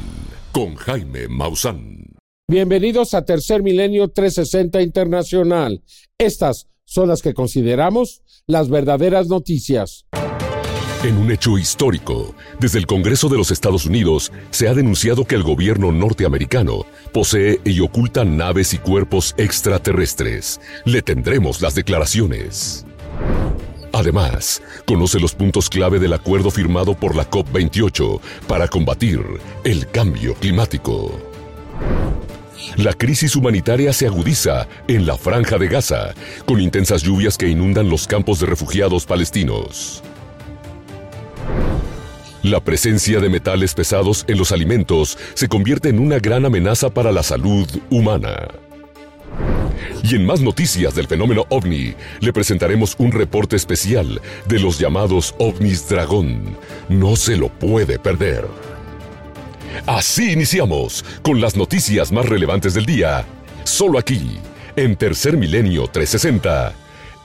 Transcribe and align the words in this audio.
con 0.52 0.74
Jaime 0.74 1.28
Maussan. 1.28 2.16
Bienvenidos 2.48 3.14
a 3.14 3.26
Tercer 3.26 3.62
Milenio 3.62 4.08
360 4.08 4.82
Internacional. 4.82 5.84
Estas 6.18 6.68
son 6.86 7.10
las 7.10 7.22
que 7.22 7.36
consideramos 7.36 8.24
las 8.48 8.70
verdaderas 8.70 9.28
noticias. 9.28 10.08
En 11.04 11.16
un 11.18 11.30
hecho 11.30 11.60
histórico, 11.60 12.34
desde 12.60 12.80
el 12.80 12.88
Congreso 12.88 13.30
de 13.30 13.38
los 13.38 13.52
Estados 13.52 13.86
Unidos 13.86 14.32
se 14.50 14.68
ha 14.68 14.74
denunciado 14.74 15.26
que 15.26 15.36
el 15.36 15.44
gobierno 15.44 15.92
norteamericano 15.92 16.88
posee 17.14 17.60
y 17.66 17.82
oculta 17.82 18.26
naves 18.26 18.74
y 18.74 18.80
cuerpos 18.80 19.36
extraterrestres. 19.38 20.60
Le 20.86 21.04
tendremos 21.04 21.62
las 21.62 21.76
declaraciones. 21.76 22.84
Además, 23.96 24.62
conoce 24.86 25.22
los 25.22 25.34
puntos 25.34 25.70
clave 25.70 26.00
del 26.00 26.12
acuerdo 26.12 26.52
firmado 26.52 26.96
por 26.96 27.16
la 27.16 27.30
COP28 27.30 28.20
para 28.46 28.68
combatir 28.68 29.22
el 29.64 29.90
cambio 29.90 30.34
climático. 30.34 31.18
La 32.76 32.92
crisis 32.92 33.38
humanitaria 33.38 33.94
se 33.94 34.06
agudiza 34.06 34.68
en 34.90 35.06
la 35.06 35.16
franja 35.16 35.58
de 35.58 35.70
Gaza, 35.70 36.14
con 36.46 36.60
intensas 36.60 37.04
lluvias 37.04 37.38
que 37.38 37.48
inundan 37.48 37.90
los 37.90 38.06
campos 38.06 38.42
de 38.42 38.48
refugiados 38.48 39.06
palestinos. 39.06 40.04
La 42.44 42.60
presencia 42.60 43.22
de 43.22 43.30
metales 43.30 43.74
pesados 43.74 44.26
en 44.28 44.38
los 44.38 44.52
alimentos 44.52 45.18
se 45.36 45.48
convierte 45.48 45.88
en 45.88 46.00
una 46.00 46.20
gran 46.20 46.44
amenaza 46.44 46.90
para 46.90 47.14
la 47.14 47.24
salud 47.24 47.66
humana. 47.90 48.65
Y 50.08 50.14
en 50.14 50.24
más 50.24 50.40
noticias 50.40 50.94
del 50.94 51.08
fenómeno 51.08 51.46
ovni, 51.50 51.96
le 52.20 52.32
presentaremos 52.32 52.96
un 53.00 53.12
reporte 53.12 53.56
especial 53.56 54.22
de 54.48 54.60
los 54.60 54.78
llamados 54.78 55.34
ovnis 55.40 55.90
dragón. 55.90 56.58
No 56.90 57.16
se 57.16 57.36
lo 57.36 57.50
puede 57.50 57.98
perder. 57.98 58.46
Así 59.88 60.32
iniciamos 60.32 61.04
con 61.24 61.42
las 61.42 61.56
noticias 61.56 62.12
más 62.12 62.28
relevantes 62.30 62.76
del 62.76 62.86
día, 62.86 63.26
solo 63.64 63.98
aquí, 63.98 64.38
en 64.76 64.96
Tercer 64.96 65.38
Milenio 65.38 65.88
360 65.88 66.76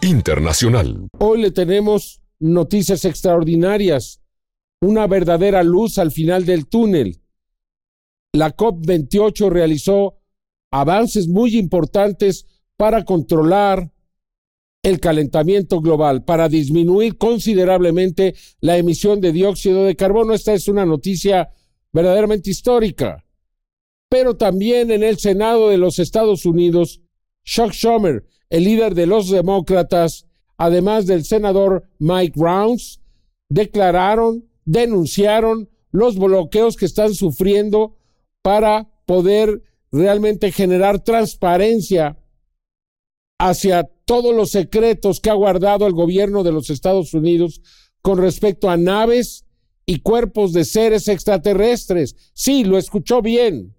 Internacional. 0.00 1.08
Hoy 1.18 1.42
le 1.42 1.50
tenemos 1.50 2.22
noticias 2.38 3.04
extraordinarias, 3.04 4.22
una 4.80 5.06
verdadera 5.06 5.62
luz 5.62 5.98
al 5.98 6.12
final 6.12 6.46
del 6.46 6.66
túnel. 6.66 7.20
La 8.32 8.56
COP28 8.56 9.50
realizó 9.50 10.22
avances 10.70 11.28
muy 11.28 11.58
importantes 11.58 12.46
para 12.80 13.04
controlar 13.04 13.92
el 14.82 15.00
calentamiento 15.00 15.82
global, 15.82 16.24
para 16.24 16.48
disminuir 16.48 17.18
considerablemente 17.18 18.34
la 18.62 18.78
emisión 18.78 19.20
de 19.20 19.32
dióxido 19.32 19.84
de 19.84 19.96
carbono. 19.96 20.32
Esta 20.32 20.54
es 20.54 20.66
una 20.66 20.86
noticia 20.86 21.50
verdaderamente 21.92 22.48
histórica. 22.48 23.22
Pero 24.08 24.38
también 24.38 24.90
en 24.90 25.02
el 25.02 25.18
Senado 25.18 25.68
de 25.68 25.76
los 25.76 25.98
Estados 25.98 26.46
Unidos, 26.46 27.02
Chuck 27.44 27.72
Schumer, 27.72 28.24
el 28.48 28.64
líder 28.64 28.94
de 28.94 29.06
los 29.06 29.28
demócratas, 29.28 30.24
además 30.56 31.04
del 31.06 31.26
senador 31.26 31.86
Mike 31.98 32.40
Rounds, 32.40 33.02
declararon, 33.50 34.48
denunciaron 34.64 35.68
los 35.92 36.18
bloqueos 36.18 36.78
que 36.78 36.86
están 36.86 37.12
sufriendo 37.12 37.98
para 38.40 38.88
poder 39.04 39.64
realmente 39.92 40.50
generar 40.50 41.04
transparencia 41.04 42.16
hacia 43.40 43.84
todos 44.04 44.34
los 44.34 44.50
secretos 44.50 45.18
que 45.18 45.30
ha 45.30 45.34
guardado 45.34 45.86
el 45.86 45.94
gobierno 45.94 46.42
de 46.42 46.52
los 46.52 46.68
Estados 46.68 47.14
Unidos 47.14 47.62
con 48.02 48.18
respecto 48.18 48.68
a 48.68 48.76
naves 48.76 49.46
y 49.86 50.00
cuerpos 50.00 50.52
de 50.52 50.66
seres 50.66 51.08
extraterrestres. 51.08 52.16
Sí, 52.34 52.64
lo 52.64 52.76
escuchó 52.76 53.22
bien. 53.22 53.74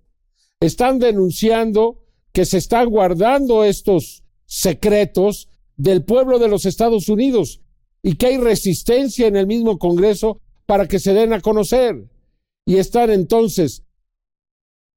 Están 0.60 0.98
denunciando 0.98 2.00
que 2.34 2.46
se 2.46 2.58
están 2.58 2.90
guardando 2.90 3.64
estos 3.64 4.24
secretos 4.48 5.48
del 5.78 6.04
pueblo 6.04 6.40
de 6.40 6.48
los 6.48 6.66
Estados 6.66 7.08
Unidos 7.08 7.62
y 8.02 8.16
que 8.16 8.28
hay 8.28 8.38
resistencia 8.38 9.28
en 9.28 9.36
el 9.36 9.46
mismo 9.46 9.78
Congreso 9.78 10.42
para 10.66 10.88
que 10.88 10.98
se 10.98 11.14
den 11.14 11.34
a 11.34 11.42
conocer. 11.42 12.10
Y 12.66 12.78
están 12.78 13.12
entonces 13.12 13.84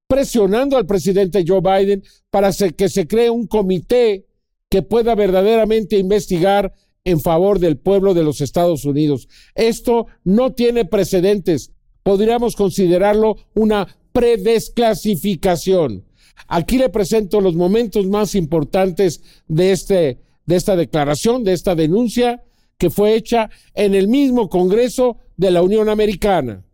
presionando 0.07 0.75
al 0.75 0.87
presidente 0.87 1.43
Joe 1.47 1.61
Biden 1.61 2.03
para 2.31 2.51
que 2.51 2.89
se 2.89 3.05
cree 3.05 3.29
un 3.29 3.45
comité 3.45 4.25
que 4.69 4.81
pueda 4.81 5.15
verdaderamente 5.15 5.97
investigar 5.97 6.73
en 7.03 7.19
favor 7.21 7.59
del 7.59 7.77
pueblo 7.77 8.13
de 8.13 8.23
los 8.23 8.41
Estados 8.41 8.85
Unidos. 8.85 9.27
Esto 9.53 10.07
no 10.23 10.53
tiene 10.53 10.85
precedentes. 10.85 11.71
Podríamos 12.03 12.55
considerarlo 12.55 13.37
una 13.53 13.87
predesclasificación. 14.11 16.05
Aquí 16.47 16.77
le 16.77 16.89
presento 16.89 17.41
los 17.41 17.55
momentos 17.55 18.07
más 18.07 18.35
importantes 18.35 19.21
de, 19.47 19.71
este, 19.71 20.19
de 20.45 20.55
esta 20.55 20.75
declaración, 20.75 21.43
de 21.43 21.53
esta 21.53 21.75
denuncia 21.75 22.43
que 22.77 22.89
fue 22.89 23.15
hecha 23.15 23.49
en 23.73 23.95
el 23.95 24.07
mismo 24.07 24.49
Congreso 24.49 25.17
de 25.37 25.51
la 25.51 25.61
Unión 25.61 25.89
Americana 25.89 26.65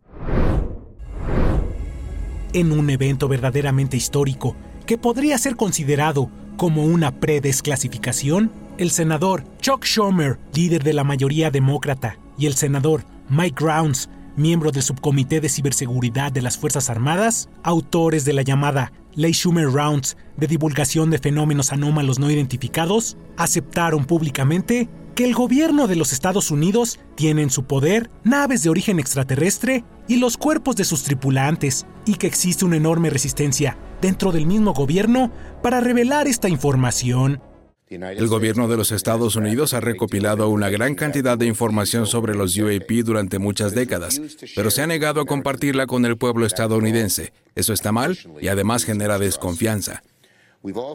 en 2.52 2.72
un 2.72 2.90
evento 2.90 3.28
verdaderamente 3.28 3.96
histórico 3.96 4.54
que 4.86 4.98
podría 4.98 5.38
ser 5.38 5.56
considerado 5.56 6.30
como 6.62 6.84
una 6.84 7.10
predesclasificación, 7.10 8.52
el 8.78 8.92
senador 8.92 9.42
Chuck 9.60 9.84
Schumer, 9.84 10.38
líder 10.54 10.84
de 10.84 10.92
la 10.92 11.02
mayoría 11.02 11.50
demócrata, 11.50 12.20
y 12.38 12.46
el 12.46 12.54
senador 12.54 13.04
Mike 13.28 13.56
Rounds, 13.58 14.08
miembro 14.36 14.70
del 14.70 14.84
subcomité 14.84 15.40
de 15.40 15.48
ciberseguridad 15.48 16.30
de 16.30 16.40
las 16.40 16.56
Fuerzas 16.56 16.88
Armadas, 16.88 17.48
autores 17.64 18.24
de 18.24 18.32
la 18.32 18.42
llamada 18.42 18.92
Ley 19.16 19.32
Schumer 19.32 19.72
Rounds 19.72 20.16
de 20.36 20.46
divulgación 20.46 21.10
de 21.10 21.18
fenómenos 21.18 21.72
anómalos 21.72 22.20
no 22.20 22.30
identificados, 22.30 23.16
aceptaron 23.36 24.04
públicamente 24.04 24.88
que 25.16 25.24
el 25.24 25.34
gobierno 25.34 25.88
de 25.88 25.96
los 25.96 26.12
Estados 26.12 26.52
Unidos 26.52 27.00
tiene 27.16 27.42
en 27.42 27.50
su 27.50 27.64
poder 27.64 28.08
naves 28.22 28.62
de 28.62 28.70
origen 28.70 29.00
extraterrestre 29.00 29.84
y 30.06 30.18
los 30.18 30.36
cuerpos 30.36 30.76
de 30.76 30.84
sus 30.84 31.02
tripulantes, 31.02 31.86
y 32.06 32.14
que 32.14 32.28
existe 32.28 32.64
una 32.64 32.76
enorme 32.76 33.10
resistencia 33.10 33.76
dentro 34.02 34.32
del 34.32 34.46
mismo 34.46 34.74
gobierno 34.74 35.30
para 35.62 35.80
revelar 35.80 36.28
esta 36.28 36.50
información. 36.50 37.40
El 37.88 38.26
gobierno 38.26 38.68
de 38.68 38.76
los 38.78 38.90
Estados 38.90 39.36
Unidos 39.36 39.74
ha 39.74 39.80
recopilado 39.80 40.48
una 40.48 40.70
gran 40.70 40.94
cantidad 40.94 41.36
de 41.36 41.46
información 41.46 42.06
sobre 42.06 42.34
los 42.34 42.56
UAP 42.56 42.90
durante 43.04 43.38
muchas 43.38 43.74
décadas, 43.74 44.20
pero 44.56 44.70
se 44.70 44.82
ha 44.82 44.86
negado 44.86 45.20
a 45.20 45.26
compartirla 45.26 45.86
con 45.86 46.06
el 46.06 46.16
pueblo 46.16 46.46
estadounidense. 46.46 47.32
Eso 47.54 47.74
está 47.74 47.92
mal 47.92 48.18
y 48.40 48.48
además 48.48 48.84
genera 48.84 49.18
desconfianza. 49.18 50.02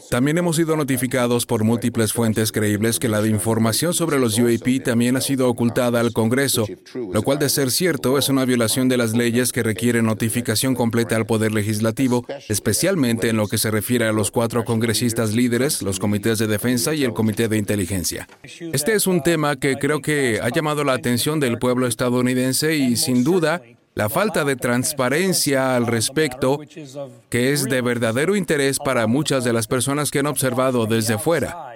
También 0.09 0.37
hemos 0.37 0.55
sido 0.55 0.77
notificados 0.77 1.45
por 1.45 1.63
múltiples 1.63 2.13
fuentes 2.13 2.51
creíbles 2.51 2.99
que 2.99 3.09
la 3.09 3.25
información 3.27 3.93
sobre 3.93 4.17
los 4.17 4.39
UAP 4.39 4.83
también 4.83 5.17
ha 5.17 5.21
sido 5.21 5.49
ocultada 5.49 5.99
al 5.99 6.13
Congreso, 6.13 6.65
lo 7.11 7.21
cual 7.21 7.39
de 7.39 7.49
ser 7.49 7.71
cierto 7.71 8.17
es 8.17 8.29
una 8.29 8.45
violación 8.45 8.87
de 8.87 8.97
las 8.97 9.13
leyes 9.13 9.51
que 9.51 9.63
requieren 9.63 10.05
notificación 10.05 10.73
completa 10.73 11.17
al 11.17 11.25
Poder 11.25 11.51
Legislativo, 11.51 12.25
especialmente 12.47 13.29
en 13.29 13.37
lo 13.37 13.47
que 13.47 13.57
se 13.57 13.69
refiere 13.69 14.07
a 14.07 14.13
los 14.13 14.31
cuatro 14.31 14.63
congresistas 14.63 15.33
líderes, 15.33 15.81
los 15.81 15.99
comités 15.99 16.39
de 16.39 16.47
defensa 16.47 16.93
y 16.93 17.03
el 17.03 17.13
comité 17.13 17.49
de 17.49 17.57
inteligencia. 17.57 18.27
Este 18.43 18.93
es 18.93 19.05
un 19.05 19.21
tema 19.21 19.57
que 19.57 19.75
creo 19.75 20.01
que 20.01 20.39
ha 20.41 20.49
llamado 20.49 20.85
la 20.85 20.93
atención 20.93 21.39
del 21.39 21.59
pueblo 21.59 21.87
estadounidense 21.87 22.77
y 22.77 22.95
sin 22.95 23.23
duda 23.23 23.61
la 23.97 24.09
falta 24.09 24.43
de 24.43 24.55
transparencia 24.55 25.75
al 25.75 25.87
respecto, 25.87 26.59
que 27.31 27.51
es 27.51 27.63
de 27.63 27.81
verdadero 27.81 28.35
interés 28.35 28.77
para 28.77 29.07
muchas 29.07 29.43
de 29.43 29.53
las 29.53 29.65
personas 29.65 30.11
que 30.11 30.19
han 30.19 30.27
observado 30.27 30.85
desde 30.85 31.17
fuera. 31.17 31.73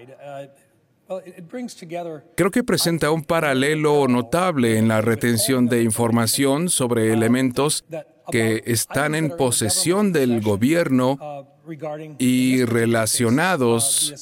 Creo 2.36 2.52
que 2.52 2.64
presenta 2.64 3.10
un 3.10 3.24
paralelo 3.24 4.08
notable 4.08 4.78
en 4.78 4.88
la 4.88 5.02
retención 5.02 5.66
de 5.68 5.82
información 5.82 6.70
sobre 6.70 7.12
elementos 7.12 7.86
que 8.32 8.62
están 8.68 9.16
en 9.16 9.36
posesión 9.36 10.14
del 10.14 10.42
gobierno 10.42 11.48
y 12.20 12.64
relacionados 12.66 14.14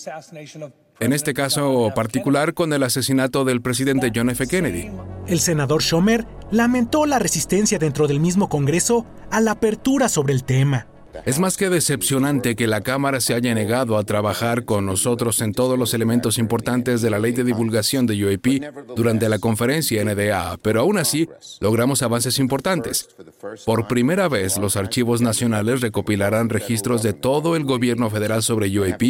en 1.00 1.14
este 1.14 1.34
caso 1.34 1.92
particular 1.96 2.54
con 2.54 2.74
el 2.74 2.84
asesinato 2.84 3.46
del 3.46 3.62
presidente 3.62 4.12
John 4.14 4.30
F. 4.30 4.48
Kennedy. 4.48 4.90
El 5.28 5.40
senador 5.40 5.82
Schomer 5.82 6.26
lamentó 6.52 7.06
la 7.06 7.20
resistencia 7.20 7.80
dentro 7.80 8.08
del 8.08 8.20
mismo 8.20 8.50
Congreso 8.50 9.06
a 9.32 9.42
la 9.42 9.52
apertura 9.52 10.10
sobre 10.10 10.34
el 10.34 10.44
tema. 10.44 10.88
Es 11.30 11.38
más 11.38 11.58
que 11.58 11.70
decepcionante 11.70 12.56
que 12.56 12.66
la 12.66 12.82
Cámara 12.82 13.22
se 13.22 13.36
haya 13.36 13.54
negado 13.54 14.00
a 14.00 14.04
trabajar 14.04 14.66
con 14.66 14.88
nosotros 14.88 15.44
en 15.44 15.54
todos 15.54 15.78
los 15.78 15.94
elementos 15.94 16.40
importantes 16.40 17.04
de 17.04 17.12
la 17.12 17.20
ley 17.20 17.34
de 17.34 17.44
divulgación 17.44 18.08
de 18.08 18.26
UAP 18.26 18.96
durante 18.96 19.30
la 19.30 19.38
conferencia 19.38 20.04
NDA, 20.04 20.58
pero 20.64 20.82
aún 20.82 20.98
así 20.98 21.30
logramos 21.60 22.02
avances 22.02 22.40
importantes. 22.40 23.10
Por 23.64 23.88
primera 23.88 24.28
vez, 24.28 24.58
los 24.58 24.76
archivos 24.76 25.22
nacionales 25.22 25.82
recopilarán 25.82 26.50
registros 26.50 27.04
de 27.04 27.14
todo 27.14 27.56
el 27.56 27.64
gobierno 27.64 28.10
federal 28.10 28.42
sobre 28.42 28.68
UAP 28.80 29.04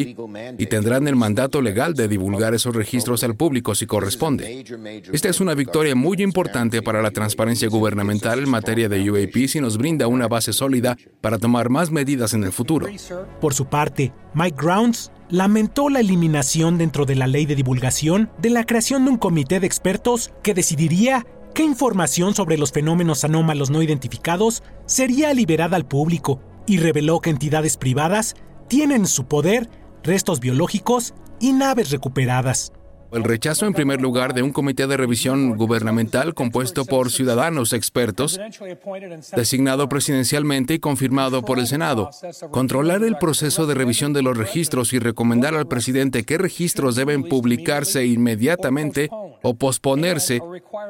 y 0.57 0.65
tendrán 0.65 1.07
el 1.07 1.15
mandato 1.15 1.61
legal 1.61 1.93
de 1.93 2.09
divulgar 2.09 2.53
esos 2.53 2.75
registros 2.75 3.23
al 3.23 3.37
público 3.37 3.75
si 3.75 3.85
corresponde. 3.85 4.65
Esta 5.13 5.29
es 5.29 5.39
una 5.39 5.53
victoria 5.53 5.95
muy 5.95 6.21
importante 6.21 6.81
para 6.81 7.01
la 7.01 7.11
transparencia 7.11 7.69
gubernamental 7.69 8.39
en 8.39 8.49
materia 8.49 8.89
de 8.89 9.09
UAP 9.09 9.47
si 9.47 9.61
nos 9.61 9.77
brinda 9.77 10.07
una 10.07 10.27
base 10.27 10.51
sólida 10.51 10.97
para 11.21 11.37
tomar 11.37 11.69
más 11.69 11.89
medidas 11.89 12.08
en 12.13 12.43
el 12.43 12.51
futuro. 12.51 12.87
Por 13.39 13.53
su 13.53 13.65
parte, 13.65 14.11
Mike 14.33 14.57
Grounds 14.59 15.11
lamentó 15.29 15.89
la 15.89 15.99
eliminación 15.99 16.77
dentro 16.77 17.05
de 17.05 17.15
la 17.15 17.27
ley 17.27 17.45
de 17.45 17.55
divulgación 17.55 18.31
de 18.39 18.49
la 18.49 18.65
creación 18.65 19.05
de 19.05 19.11
un 19.11 19.17
comité 19.17 19.59
de 19.59 19.67
expertos 19.67 20.31
que 20.41 20.53
decidiría 20.53 21.25
qué 21.53 21.63
información 21.63 22.33
sobre 22.33 22.57
los 22.57 22.71
fenómenos 22.71 23.23
anómalos 23.23 23.69
no 23.69 23.83
identificados 23.83 24.63
sería 24.85 25.33
liberada 25.33 25.75
al 25.75 25.85
público 25.85 26.41
y 26.65 26.77
reveló 26.77 27.19
que 27.19 27.29
entidades 27.29 27.77
privadas 27.77 28.35
tienen 28.67 29.01
en 29.01 29.07
su 29.07 29.25
poder 29.25 29.69
restos 30.03 30.39
biológicos 30.39 31.13
y 31.39 31.53
naves 31.53 31.91
recuperadas. 31.91 32.71
El 33.11 33.23
rechazo, 33.23 33.65
en 33.65 33.73
primer 33.73 34.01
lugar, 34.01 34.33
de 34.33 34.43
un 34.43 34.51
comité 34.51 34.85
de 34.85 34.97
revisión 34.97 35.57
gubernamental 35.57 36.33
compuesto 36.33 36.85
por 36.85 37.11
ciudadanos 37.11 37.73
expertos, 37.73 38.39
designado 39.35 39.89
presidencialmente 39.89 40.75
y 40.75 40.79
confirmado 40.79 41.43
por 41.43 41.57
el 41.59 41.67
Senado. 41.67 42.11
Controlar 42.51 43.03
el 43.03 43.17
proceso 43.17 43.65
de 43.65 43.73
revisión 43.73 44.13
de 44.13 44.21
los 44.21 44.37
registros 44.37 44.93
y 44.93 44.99
recomendar 44.99 45.55
al 45.55 45.67
presidente 45.67 46.23
qué 46.23 46.37
registros 46.37 46.95
deben 46.95 47.23
publicarse 47.23 48.05
inmediatamente 48.05 49.09
o 49.41 49.55
posponerse 49.55 50.41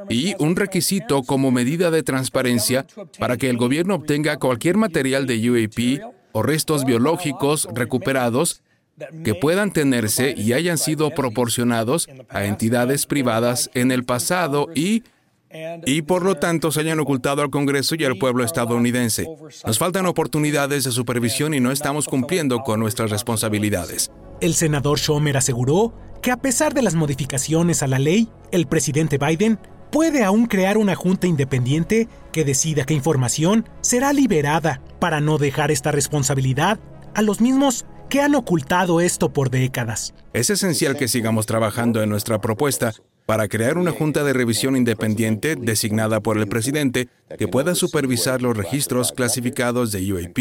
y 0.10 0.36
un 0.40 0.56
requisito 0.56 1.24
como 1.24 1.52
medida 1.52 1.90
de 1.90 2.04
transparencia 2.04 2.86
para 3.18 3.38
que 3.38 3.50
el 3.50 3.58
gobierno 3.58 3.96
obtenga 3.96 4.38
cualquier 4.38 4.78
material 4.78 5.26
de 5.26 5.50
UAP 5.50 6.14
o 6.34 6.44
restos 6.44 6.86
biológicos 6.86 7.68
recuperados 7.74 8.62
que 9.24 9.36
puedan 9.36 9.72
tenerse 9.72 10.34
y 10.36 10.54
hayan 10.54 10.78
sido 10.78 11.10
proporcionados 11.12 12.08
a 12.30 12.46
entidades 12.46 13.06
privadas 13.06 13.70
en 13.74 13.92
el 13.92 14.04
pasado 14.04 14.68
y 14.74 15.04
y 15.86 16.04
por 16.04 16.24
lo 16.24 16.36
tanto 16.36 16.72
se 16.72 16.82
hayan 16.82 17.00
ocultado 17.00 17.42
al 17.42 17.50
Congreso 17.50 17.96
y 17.98 18.06
al 18.06 18.18
pueblo 18.18 18.44
estadounidense. 18.44 19.26
Nos 19.66 19.80
faltan 19.80 20.06
oportunidades 20.06 20.84
de 20.84 20.92
supervisión 20.92 21.54
y 21.54 21.60
no 21.60 21.72
estamos 21.72 22.08
cumpliendo 22.08 22.60
con 22.60 22.80
nuestras 22.80 23.10
responsabilidades. 23.10 24.12
El 24.42 24.54
senador 24.54 25.00
Schomer 25.00 25.38
aseguró 25.38 25.94
que 26.22 26.32
a 26.32 26.38
pesar 26.38 26.74
de 26.74 26.82
las 26.82 26.96
modificaciones 26.96 27.82
a 27.82 27.88
la 27.88 28.00
ley, 28.00 28.30
el 28.52 28.68
presidente 28.68 29.18
Biden 29.18 29.60
puede 29.92 30.24
aún 30.24 30.46
crear 30.46 30.78
una 30.78 30.96
junta 30.96 31.26
independiente 31.26 32.08
que 32.32 32.46
decida 32.46 32.86
qué 32.86 32.94
información 32.94 33.68
será 33.82 34.14
liberada 34.14 34.82
para 35.00 35.20
no 35.20 35.38
dejar 35.38 35.72
esta 35.72 35.92
responsabilidad 35.92 36.80
a 37.16 37.22
los 37.24 37.42
mismos 37.42 37.86
que 38.10 38.22
han 38.22 38.36
ocultado 38.36 39.02
esto 39.02 39.30
por 39.30 39.50
décadas. 39.50 40.14
Es 40.34 40.50
esencial 40.50 40.98
que 40.98 41.08
sigamos 41.08 41.46
trabajando 41.46 42.02
en 42.02 42.10
nuestra 42.10 42.42
propuesta 42.42 42.94
para 43.26 43.48
crear 43.48 43.78
una 43.78 43.92
junta 43.92 44.24
de 44.24 44.34
revisión 44.34 44.76
independiente 44.76 45.56
designada 45.56 46.20
por 46.20 46.38
el 46.38 46.48
presidente 46.48 47.10
que 47.38 47.48
pueda 47.48 47.76
supervisar 47.76 48.42
los 48.42 48.58
registros 48.58 49.12
clasificados 49.12 49.92
de 49.92 50.12
UAP 50.12 50.40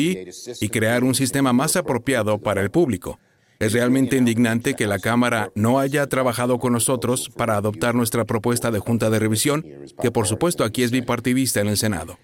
y 0.60 0.68
crear 0.70 1.04
un 1.04 1.14
sistema 1.14 1.52
más 1.52 1.76
apropiado 1.76 2.38
para 2.38 2.62
el 2.62 2.70
público. 2.70 3.18
Es 3.58 3.72
realmente 3.72 4.16
indignante 4.16 4.74
que 4.74 4.86
la 4.86 5.00
Cámara 5.00 5.50
no 5.54 5.80
haya 5.80 6.06
trabajado 6.06 6.58
con 6.58 6.72
nosotros 6.72 7.28
para 7.36 7.56
adoptar 7.56 7.94
nuestra 7.94 8.24
propuesta 8.24 8.70
de 8.70 8.78
junta 8.78 9.10
de 9.10 9.18
revisión, 9.18 9.66
que 10.00 10.10
por 10.10 10.26
supuesto 10.26 10.64
aquí 10.64 10.82
es 10.82 10.90
bipartidista 10.90 11.60
en 11.60 11.66
el 11.66 11.76
Senado. 11.76 12.18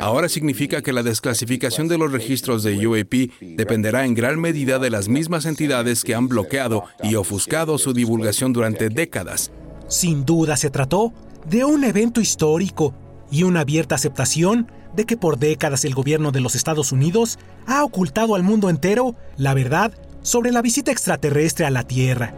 Ahora 0.00 0.28
significa 0.28 0.82
que 0.82 0.92
la 0.92 1.02
desclasificación 1.02 1.86
de 1.86 1.98
los 1.98 2.10
registros 2.10 2.62
de 2.62 2.86
UAP 2.86 3.30
dependerá 3.56 4.04
en 4.04 4.14
gran 4.14 4.40
medida 4.40 4.78
de 4.78 4.90
las 4.90 5.08
mismas 5.08 5.46
entidades 5.46 6.02
que 6.02 6.14
han 6.14 6.28
bloqueado 6.28 6.84
y 7.02 7.14
ofuscado 7.14 7.78
su 7.78 7.92
divulgación 7.92 8.52
durante 8.52 8.88
décadas. 8.88 9.52
Sin 9.86 10.24
duda 10.24 10.56
se 10.56 10.70
trató 10.70 11.12
de 11.48 11.64
un 11.64 11.84
evento 11.84 12.20
histórico 12.20 12.94
y 13.30 13.44
una 13.44 13.60
abierta 13.60 13.94
aceptación 13.94 14.70
de 14.94 15.04
que 15.04 15.16
por 15.16 15.38
décadas 15.38 15.84
el 15.84 15.94
gobierno 15.94 16.32
de 16.32 16.40
los 16.40 16.54
Estados 16.54 16.92
Unidos 16.92 17.38
ha 17.66 17.84
ocultado 17.84 18.34
al 18.34 18.42
mundo 18.42 18.70
entero 18.70 19.14
la 19.36 19.54
verdad 19.54 19.92
sobre 20.22 20.50
la 20.50 20.62
visita 20.62 20.90
extraterrestre 20.90 21.66
a 21.66 21.70
la 21.70 21.84
Tierra. 21.84 22.34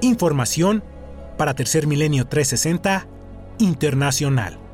Información 0.00 0.84
para 1.36 1.54
Tercer 1.54 1.86
Milenio 1.86 2.26
360 2.26 3.08
Internacional. 3.58 4.65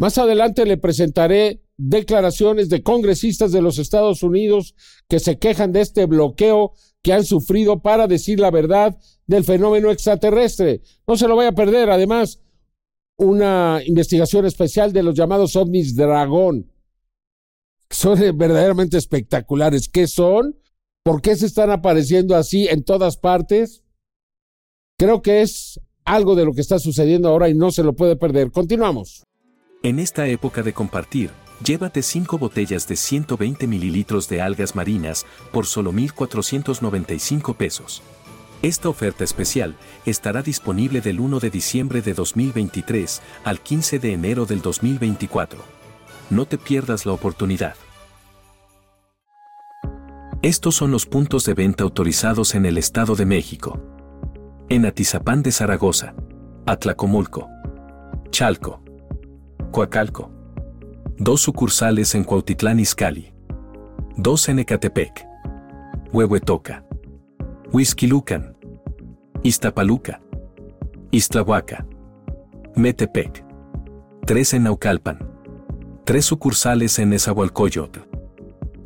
Más 0.00 0.16
adelante 0.16 0.64
le 0.64 0.78
presentaré 0.78 1.62
declaraciones 1.76 2.70
de 2.70 2.82
congresistas 2.82 3.52
de 3.52 3.60
los 3.60 3.78
Estados 3.78 4.22
Unidos 4.22 4.74
que 5.10 5.20
se 5.20 5.38
quejan 5.38 5.72
de 5.72 5.82
este 5.82 6.06
bloqueo 6.06 6.72
que 7.02 7.12
han 7.12 7.22
sufrido 7.22 7.82
para 7.82 8.06
decir 8.06 8.40
la 8.40 8.50
verdad 8.50 8.96
del 9.26 9.44
fenómeno 9.44 9.90
extraterrestre. 9.90 10.80
No 11.06 11.18
se 11.18 11.28
lo 11.28 11.36
vaya 11.36 11.50
a 11.50 11.54
perder. 11.54 11.90
Además, 11.90 12.40
una 13.18 13.82
investigación 13.84 14.46
especial 14.46 14.94
de 14.94 15.02
los 15.02 15.14
llamados 15.14 15.54
ovnis 15.54 15.94
dragón. 15.94 16.72
Son 17.90 18.18
verdaderamente 18.38 18.96
espectaculares. 18.96 19.86
¿Qué 19.90 20.06
son? 20.06 20.58
¿Por 21.02 21.20
qué 21.20 21.36
se 21.36 21.44
están 21.44 21.70
apareciendo 21.70 22.36
así 22.36 22.68
en 22.68 22.84
todas 22.84 23.18
partes? 23.18 23.82
Creo 24.98 25.20
que 25.20 25.42
es 25.42 25.78
algo 26.06 26.36
de 26.36 26.46
lo 26.46 26.54
que 26.54 26.62
está 26.62 26.78
sucediendo 26.78 27.28
ahora 27.28 27.50
y 27.50 27.54
no 27.54 27.70
se 27.70 27.82
lo 27.82 27.94
puede 27.94 28.16
perder. 28.16 28.50
Continuamos. 28.50 29.24
En 29.82 29.98
esta 29.98 30.26
época 30.26 30.62
de 30.62 30.74
compartir, 30.74 31.30
llévate 31.64 32.02
5 32.02 32.36
botellas 32.36 32.86
de 32.86 32.96
120 32.96 33.66
mililitros 33.66 34.28
de 34.28 34.42
algas 34.42 34.76
marinas 34.76 35.24
por 35.52 35.64
solo 35.64 35.90
1,495 35.90 37.54
pesos. 37.54 38.02
Esta 38.60 38.90
oferta 38.90 39.24
especial 39.24 39.76
estará 40.04 40.42
disponible 40.42 41.00
del 41.00 41.18
1 41.18 41.40
de 41.40 41.48
diciembre 41.48 42.02
de 42.02 42.12
2023 42.12 43.22
al 43.42 43.60
15 43.60 43.98
de 44.00 44.12
enero 44.12 44.44
del 44.44 44.60
2024. 44.60 45.58
No 46.28 46.44
te 46.44 46.58
pierdas 46.58 47.06
la 47.06 47.12
oportunidad. 47.12 47.74
Estos 50.42 50.74
son 50.74 50.90
los 50.90 51.06
puntos 51.06 51.46
de 51.46 51.54
venta 51.54 51.84
autorizados 51.84 52.54
en 52.54 52.66
el 52.66 52.76
Estado 52.76 53.16
de 53.16 53.24
México. 53.24 53.80
En 54.68 54.84
Atizapán 54.84 55.42
de 55.42 55.52
Zaragoza, 55.52 56.14
Atlacomulco, 56.66 57.48
Chalco, 58.30 58.82
Coacalco. 59.70 60.30
Dos 61.16 61.42
sucursales 61.42 62.14
en 62.16 62.24
Cuautitlán 62.24 62.80
Izcalli. 62.80 63.32
Dos 64.16 64.48
en 64.48 64.58
Ecatepec. 64.58 65.26
Huehuetoca. 66.12 66.84
Huizquilucan. 67.72 68.56
Iztapaluca. 69.44 70.20
Iztlahuaca. 71.12 71.86
Metepec. 72.74 73.44
Tres 74.26 74.54
en 74.54 74.64
Naucalpan. 74.64 75.18
Tres 76.04 76.24
sucursales 76.24 76.98
en 76.98 77.10
Nezahualcóyotl. 77.10 78.00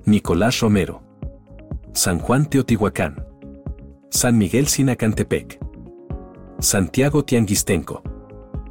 Nicolás 0.04 0.60
Romero. 0.60 1.02
San 1.94 2.18
Juan 2.18 2.44
Teotihuacán. 2.50 3.24
San 4.10 4.36
Miguel 4.36 4.66
Sinacantepec. 4.66 5.58
Santiago 6.58 7.24
Tianguistenco. 7.24 8.02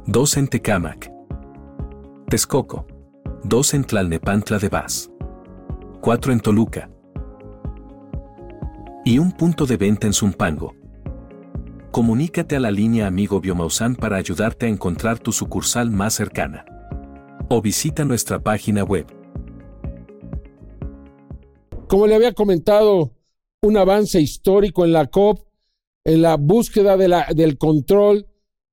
Dos 0.06 0.36
en 0.36 0.46
Tecámac. 0.46 1.13
Texcoco. 2.28 2.86
2 3.44 3.74
en 3.74 3.84
Tlalnepantla 3.84 4.58
de 4.58 4.68
Vaz. 4.70 5.10
4 6.00 6.32
en 6.32 6.40
Toluca. 6.40 6.90
Y 9.04 9.18
un 9.18 9.30
punto 9.32 9.66
de 9.66 9.76
venta 9.76 10.06
en 10.06 10.14
Zumpango. 10.14 10.74
Comunícate 11.90 12.56
a 12.56 12.60
la 12.60 12.70
línea 12.70 13.06
Amigo 13.06 13.40
Biomausan 13.40 13.94
para 13.94 14.16
ayudarte 14.16 14.66
a 14.66 14.70
encontrar 14.70 15.18
tu 15.18 15.32
sucursal 15.32 15.90
más 15.90 16.14
cercana. 16.14 16.64
O 17.50 17.60
visita 17.60 18.04
nuestra 18.06 18.42
página 18.42 18.82
web. 18.84 19.06
Como 21.86 22.06
le 22.06 22.14
había 22.14 22.32
comentado, 22.32 23.12
un 23.60 23.76
avance 23.76 24.18
histórico 24.18 24.86
en 24.86 24.92
la 24.92 25.06
COP, 25.06 25.46
en 26.04 26.22
la 26.22 26.36
búsqueda 26.36 26.96
del 26.96 27.58
control 27.58 28.26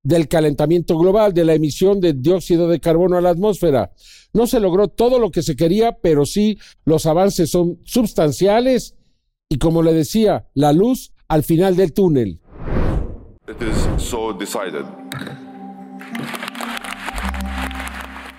del 0.03 0.27
calentamiento 0.27 0.98
global, 0.98 1.34
de 1.34 1.46
la 1.46 1.53
emisión 1.53 2.00
de 2.00 2.13
dióxido 2.13 2.67
de 2.67 2.79
carbono 2.79 3.17
a 3.17 3.22
la 3.22 3.29
atmósfera. 3.29 3.91
No 4.34 4.48
se 4.48 4.60
logró 4.60 4.88
todo 4.88 5.20
lo 5.20 5.29
que 5.31 5.43
se 5.43 5.55
quería, 5.55 5.93
pero 6.01 6.25
sí 6.25 6.58
los 6.86 7.05
avances 7.05 7.51
son 7.51 7.79
sustanciales 7.84 8.96
y 9.50 9.58
como 9.58 9.84
le 9.84 9.93
decía, 9.93 10.48
la 10.53 10.74
luz 10.74 11.12
al 11.27 11.43
final 11.43 11.75
del 11.75 11.93
túnel. 11.93 12.39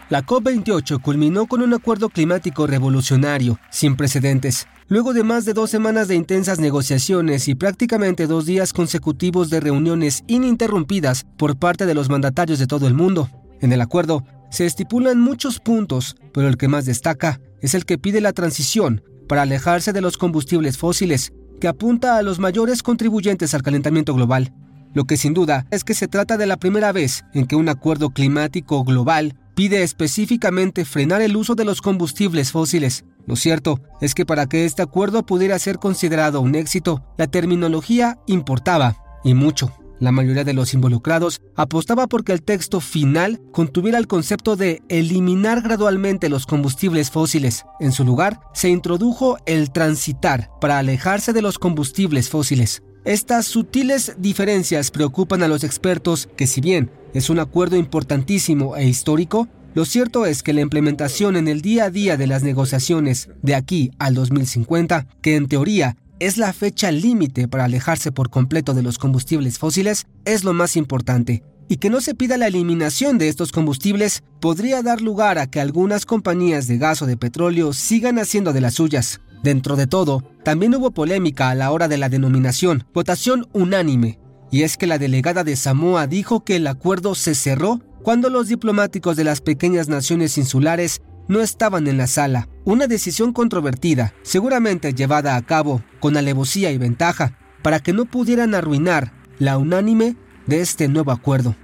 La 0.09 0.27
COP28 0.27 1.01
culminó 1.01 1.47
con 1.47 1.63
un 1.63 1.73
acuerdo 1.73 2.09
climático 2.09 2.67
revolucionario, 2.67 3.59
sin 3.71 3.97
precedentes. 3.97 4.67
Luego 4.93 5.15
de 5.15 5.25
más 5.25 5.47
de 5.47 5.55
dos 5.55 5.71
semanas 5.71 6.07
de 6.07 6.17
intensas 6.17 6.61
negociaciones 6.61 7.49
y 7.49 7.55
prácticamente 7.55 8.27
dos 8.27 8.45
días 8.45 8.75
consecutivos 8.75 9.49
de 9.49 9.59
reuniones 9.59 10.23
ininterrumpidas 10.27 11.25
por 11.39 11.57
parte 11.57 11.87
de 11.87 11.95
los 11.95 12.11
mandatarios 12.11 12.59
de 12.59 12.67
todo 12.67 12.87
el 12.87 12.93
mundo. 12.93 13.31
En 13.63 13.73
el 13.73 13.81
acuerdo 13.81 14.23
se 14.51 14.67
estipulan 14.67 15.19
muchos 15.19 15.61
puntos, 15.61 16.15
pero 16.35 16.47
el 16.47 16.59
que 16.59 16.69
más 16.69 16.85
destaca 16.85 17.41
es 17.63 17.73
el 17.73 17.87
que 17.87 17.97
pide 17.97 18.21
la 18.21 18.35
transición 18.35 19.03
para 19.31 19.41
alejarse 19.41 19.95
de 19.95 20.03
los 20.03 20.19
combustibles 20.19 20.77
fósiles, 20.77 21.33
que 21.59 21.69
apunta 21.69 22.19
a 22.19 22.23
los 22.23 22.39
mayores 22.39 22.83
contribuyentes 22.83 23.55
al 23.55 23.63
calentamiento 23.63 24.13
global. 24.13 24.53
Lo 24.93 25.05
que 25.05 25.17
sin 25.17 25.33
duda 25.33 25.67
es 25.71 25.85
que 25.85 25.95
se 25.95 26.07
trata 26.07 26.37
de 26.37 26.45
la 26.45 26.59
primera 26.59 26.93
vez 26.93 27.25
en 27.33 27.47
que 27.47 27.57
un 27.57 27.71
acuerdo 27.71 28.11
climático 28.11 28.85
global 28.85 29.39
pide 29.55 29.83
específicamente 29.83 30.85
frenar 30.85 31.23
el 31.23 31.37
uso 31.37 31.55
de 31.55 31.65
los 31.65 31.81
combustibles 31.81 32.53
fósiles. 32.53 33.07
Lo 33.27 33.37
cierto 33.37 33.81
es 34.01 34.15
que 34.15 34.27
para 34.27 34.47
que 34.47 34.65
este 34.65 34.83
acuerdo 34.83 35.25
pudiera 35.25 35.59
ser 35.59 35.79
considerado 35.79 36.41
un 36.41 36.55
éxito, 36.55 37.05
la 37.17 37.27
terminología 37.27 38.19
importaba, 38.27 38.97
y 39.25 39.35
mucho. 39.35 39.73
La 40.01 40.11
mayoría 40.11 40.43
de 40.43 40.53
los 40.53 40.75
involucrados 40.75 41.41
apostaba 41.55 42.09
porque 42.09 42.33
el 42.33 42.43
texto 42.43 42.81
final 42.81 43.41
contuviera 43.53 43.99
el 43.99 44.09
concepto 44.09 44.57
de 44.57 44.83
eliminar 44.89 45.63
gradualmente 45.63 46.29
los 46.29 46.45
combustibles 46.45 47.13
fósiles. 47.13 47.65
En 47.79 47.93
su 47.93 48.05
lugar, 48.05 48.41
se 48.53 48.69
introdujo 48.69 49.37
el 49.47 49.71
transitar 49.71 50.51
para 50.61 50.79
alejarse 50.79 51.33
de 51.33 51.43
los 51.43 51.61
combustibles 51.61 52.31
fósiles. 52.31 52.83
Estas 53.05 53.47
sutiles 53.47 54.17
diferencias 54.19 54.91
preocupan 54.91 55.45
a 55.45 55.49
los 55.49 55.63
expertos 55.63 56.29
que 56.37 56.49
si 56.49 56.61
bien 56.61 56.91
es 57.15 57.31
un 57.31 57.39
acuerdo 57.39 57.77
importantísimo 57.77 58.77
e 58.77 58.89
histórico, 58.89 59.47
lo 59.75 59.87
cierto 59.87 60.27
es 60.27 60.43
que 60.43 60.53
la 60.53 60.61
implementación 60.61 61.37
en 61.37 61.49
el 61.49 61.63
día 61.63 61.85
a 61.85 61.91
día 61.91 62.19
de 62.19 62.27
las 62.27 62.43
negociaciones 62.43 63.31
de 63.41 63.55
aquí 63.55 63.91
al 63.99 64.15
2050, 64.15 65.07
que 65.23 65.37
en 65.37 65.49
teoría 65.49 65.97
es 66.19 66.37
la 66.37 66.53
fecha 66.53 66.93
límite 66.93 67.49
para 67.49 67.65
alejarse 67.65 68.13
por 68.13 68.29
completo 68.29 68.75
de 68.75 68.83
los 68.83 68.99
combustibles 68.99 69.59
fósiles, 69.59 70.07
es 70.27 70.45
lo 70.45 70.53
más 70.53 70.77
importante. 70.77 71.43
Y 71.69 71.79
que 71.79 71.89
no 71.89 72.03
se 72.03 72.15
pida 72.15 72.37
la 72.37 72.49
eliminación 72.49 73.17
de 73.17 73.29
estos 73.29 73.51
combustibles 73.51 74.23
podría 74.41 74.83
dar 74.83 75.01
lugar 75.01 75.39
a 75.39 75.47
que 75.47 75.59
algunas 75.59 76.05
compañías 76.05 76.67
de 76.67 76.77
gas 76.77 77.01
o 77.01 77.07
de 77.07 77.17
petróleo 77.17 77.73
sigan 77.73 78.19
haciendo 78.19 78.53
de 78.53 78.61
las 78.61 78.75
suyas. 78.75 79.21
Dentro 79.43 79.75
de 79.75 79.87
todo, 79.87 80.23
también 80.45 80.75
hubo 80.75 80.91
polémica 80.91 81.49
a 81.49 81.55
la 81.55 81.73
hora 81.73 81.89
de 81.89 81.97
la 81.97 82.11
denominación, 82.11 82.85
votación 82.93 83.49
unánime, 83.53 84.19
y 84.53 84.65
es 84.65 84.77
que 84.77 84.87
la 84.87 84.99
delegada 84.99 85.45
de 85.45 85.57
Samoa 85.57 86.07
dijo 86.07 86.45
que 86.45 86.57
el 86.57 86.67
acuerdo 86.67 87.15
se 87.15 87.35
cerró 87.35 87.81
cuando 88.03 88.31
los 88.31 88.49
diplomáticos 88.49 89.17
de 89.17 89.25
las 89.25 89.41
pequeñas 89.41 89.89
naciones 89.89 90.37
insulares 90.37 91.03
no 91.29 91.41
estaban 91.41 91.87
en 91.87 91.99
la 91.99 92.07
sala. 92.07 92.49
Una 92.65 92.87
decisión 92.87 93.33
controvertida, 93.33 94.13
seguramente 94.23 94.93
llevada 94.93 95.37
a 95.37 95.43
cabo 95.43 95.83
con 96.01 96.17
alevosía 96.17 96.73
y 96.73 96.79
ventaja, 96.79 97.39
para 97.63 97.79
que 97.79 97.93
no 97.93 98.05
pudieran 98.07 98.55
arruinar 98.55 99.13
la 99.39 99.57
unánime 99.57 100.17
de 100.47 100.61
este 100.61 100.89
nuevo 100.89 101.13
acuerdo. 101.13 101.55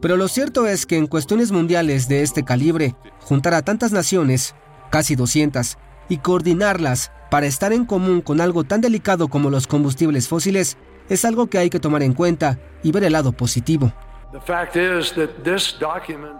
Pero 0.00 0.16
lo 0.16 0.28
cierto 0.28 0.66
es 0.66 0.86
que 0.86 0.96
en 0.96 1.06
cuestiones 1.06 1.50
mundiales 1.50 2.06
de 2.06 2.22
este 2.22 2.44
calibre, 2.44 2.94
juntar 3.20 3.54
a 3.54 3.62
tantas 3.62 3.92
naciones, 3.92 4.54
casi 4.90 5.16
200, 5.16 5.78
y 6.10 6.18
coordinarlas 6.18 7.10
para 7.30 7.46
estar 7.46 7.72
en 7.72 7.84
común 7.84 8.20
con 8.20 8.40
algo 8.40 8.64
tan 8.64 8.80
delicado 8.80 9.28
como 9.28 9.50
los 9.50 9.66
combustibles 9.66 10.28
fósiles, 10.28 10.76
es 11.08 11.24
algo 11.24 11.48
que 11.48 11.58
hay 11.58 11.70
que 11.70 11.80
tomar 11.80 12.02
en 12.02 12.14
cuenta 12.14 12.58
y 12.82 12.92
ver 12.92 13.04
el 13.04 13.14
lado 13.14 13.32
positivo. 13.32 13.92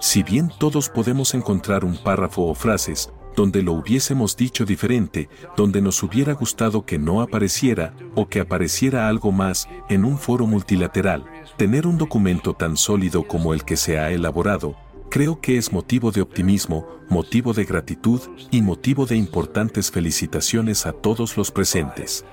Si 0.01 0.23
bien 0.23 0.53
todos 0.59 0.89
podemos 0.89 1.35
encontrar 1.35 1.85
un 1.85 1.97
párrafo 1.97 2.43
o 2.43 2.55
frases 2.55 3.11
donde 3.39 3.63
lo 3.63 3.73
hubiésemos 3.73 4.37
dicho 4.37 4.65
diferente, 4.65 5.29
donde 5.57 5.81
nos 5.81 6.03
hubiera 6.03 6.33
gustado 6.33 6.85
que 6.85 6.99
no 6.99 7.23
apareciera 7.23 7.95
o 8.17 8.29
que 8.29 8.41
apareciera 8.41 9.07
algo 9.07 9.31
más 9.31 9.69
en 9.89 10.05
un 10.05 10.19
foro 10.19 10.45
multilateral, 10.45 11.25
tener 11.57 11.87
un 11.87 11.99
documento 11.99 12.55
tan 12.55 12.77
sólido 12.77 13.29
como 13.29 13.55
el 13.55 13.65
que 13.65 13.77
se 13.77 13.97
ha 13.97 14.11
elaborado, 14.11 14.75
creo 15.09 15.41
que 15.41 15.57
es 15.57 15.73
motivo 15.73 16.11
de 16.11 16.21
optimismo, 16.21 16.89
motivo 17.09 17.53
de 17.53 17.65
gratitud 17.65 18.21
y 18.51 18.61
motivo 18.61 19.07
de 19.07 19.15
importantes 19.15 19.93
felicitaciones 19.93 20.85
a 20.85 20.93
todos 20.93 21.37
los 21.37 21.53
presentes. 21.53 22.25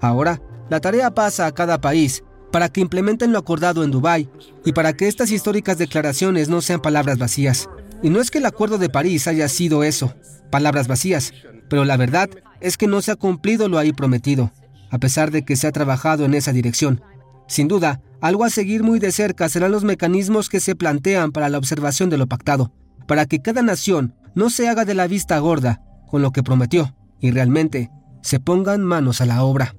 Ahora, 0.00 0.40
la 0.70 0.80
tarea 0.80 1.10
pasa 1.10 1.44
a 1.44 1.52
cada 1.52 1.78
país 1.78 2.24
para 2.52 2.68
que 2.68 2.80
implementen 2.80 3.32
lo 3.32 3.38
acordado 3.38 3.82
en 3.82 3.90
Dubái 3.90 4.28
y 4.64 4.72
para 4.72 4.92
que 4.92 5.08
estas 5.08 5.32
históricas 5.32 5.78
declaraciones 5.78 6.48
no 6.48 6.60
sean 6.60 6.80
palabras 6.80 7.18
vacías. 7.18 7.68
Y 8.02 8.10
no 8.10 8.20
es 8.20 8.30
que 8.30 8.38
el 8.38 8.46
Acuerdo 8.46 8.78
de 8.78 8.90
París 8.90 9.26
haya 9.26 9.48
sido 9.48 9.82
eso, 9.82 10.14
palabras 10.50 10.86
vacías, 10.86 11.32
pero 11.68 11.84
la 11.84 11.96
verdad 11.96 12.28
es 12.60 12.76
que 12.76 12.86
no 12.86 13.00
se 13.00 13.10
ha 13.10 13.16
cumplido 13.16 13.68
lo 13.68 13.78
ahí 13.78 13.92
prometido, 13.92 14.52
a 14.90 14.98
pesar 14.98 15.30
de 15.30 15.44
que 15.44 15.56
se 15.56 15.66
ha 15.66 15.72
trabajado 15.72 16.24
en 16.24 16.34
esa 16.34 16.52
dirección. 16.52 17.02
Sin 17.48 17.68
duda, 17.68 18.02
algo 18.20 18.44
a 18.44 18.50
seguir 18.50 18.82
muy 18.82 18.98
de 18.98 19.12
cerca 19.12 19.48
serán 19.48 19.72
los 19.72 19.84
mecanismos 19.84 20.48
que 20.48 20.60
se 20.60 20.76
plantean 20.76 21.32
para 21.32 21.48
la 21.48 21.58
observación 21.58 22.10
de 22.10 22.18
lo 22.18 22.26
pactado, 22.26 22.72
para 23.08 23.26
que 23.26 23.40
cada 23.40 23.62
nación 23.62 24.14
no 24.34 24.50
se 24.50 24.68
haga 24.68 24.84
de 24.84 24.94
la 24.94 25.06
vista 25.06 25.38
gorda 25.38 25.82
con 26.06 26.22
lo 26.22 26.30
que 26.32 26.42
prometió 26.42 26.94
y 27.20 27.30
realmente 27.30 27.90
se 28.20 28.38
pongan 28.40 28.82
manos 28.82 29.20
a 29.20 29.26
la 29.26 29.42
obra. 29.42 29.74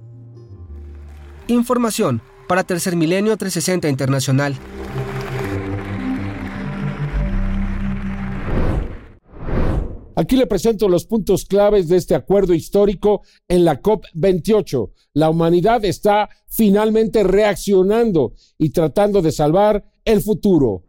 Información 1.48 2.22
para 2.54 2.64
Tercer 2.64 2.96
Milenio 2.96 3.36
360 3.36 3.90
Internacional. 3.90 4.56
Aquí 10.16 10.36
le 10.36 10.46
presento 10.46 10.88
los 10.88 11.08
puntos 11.08 11.46
claves 11.46 11.88
de 11.88 11.98
este 11.98 12.14
acuerdo 12.14 12.54
histórico 12.54 13.24
en 13.48 13.66
la 13.66 13.82
COP28. 13.82 14.92
La 15.16 15.32
humanidad 15.32 15.84
está 15.84 16.30
finalmente 16.48 17.24
reaccionando 17.24 18.34
y 18.60 18.70
tratando 18.70 19.24
de 19.24 19.32
salvar 19.32 19.84
el 20.06 20.22
futuro. 20.22 20.84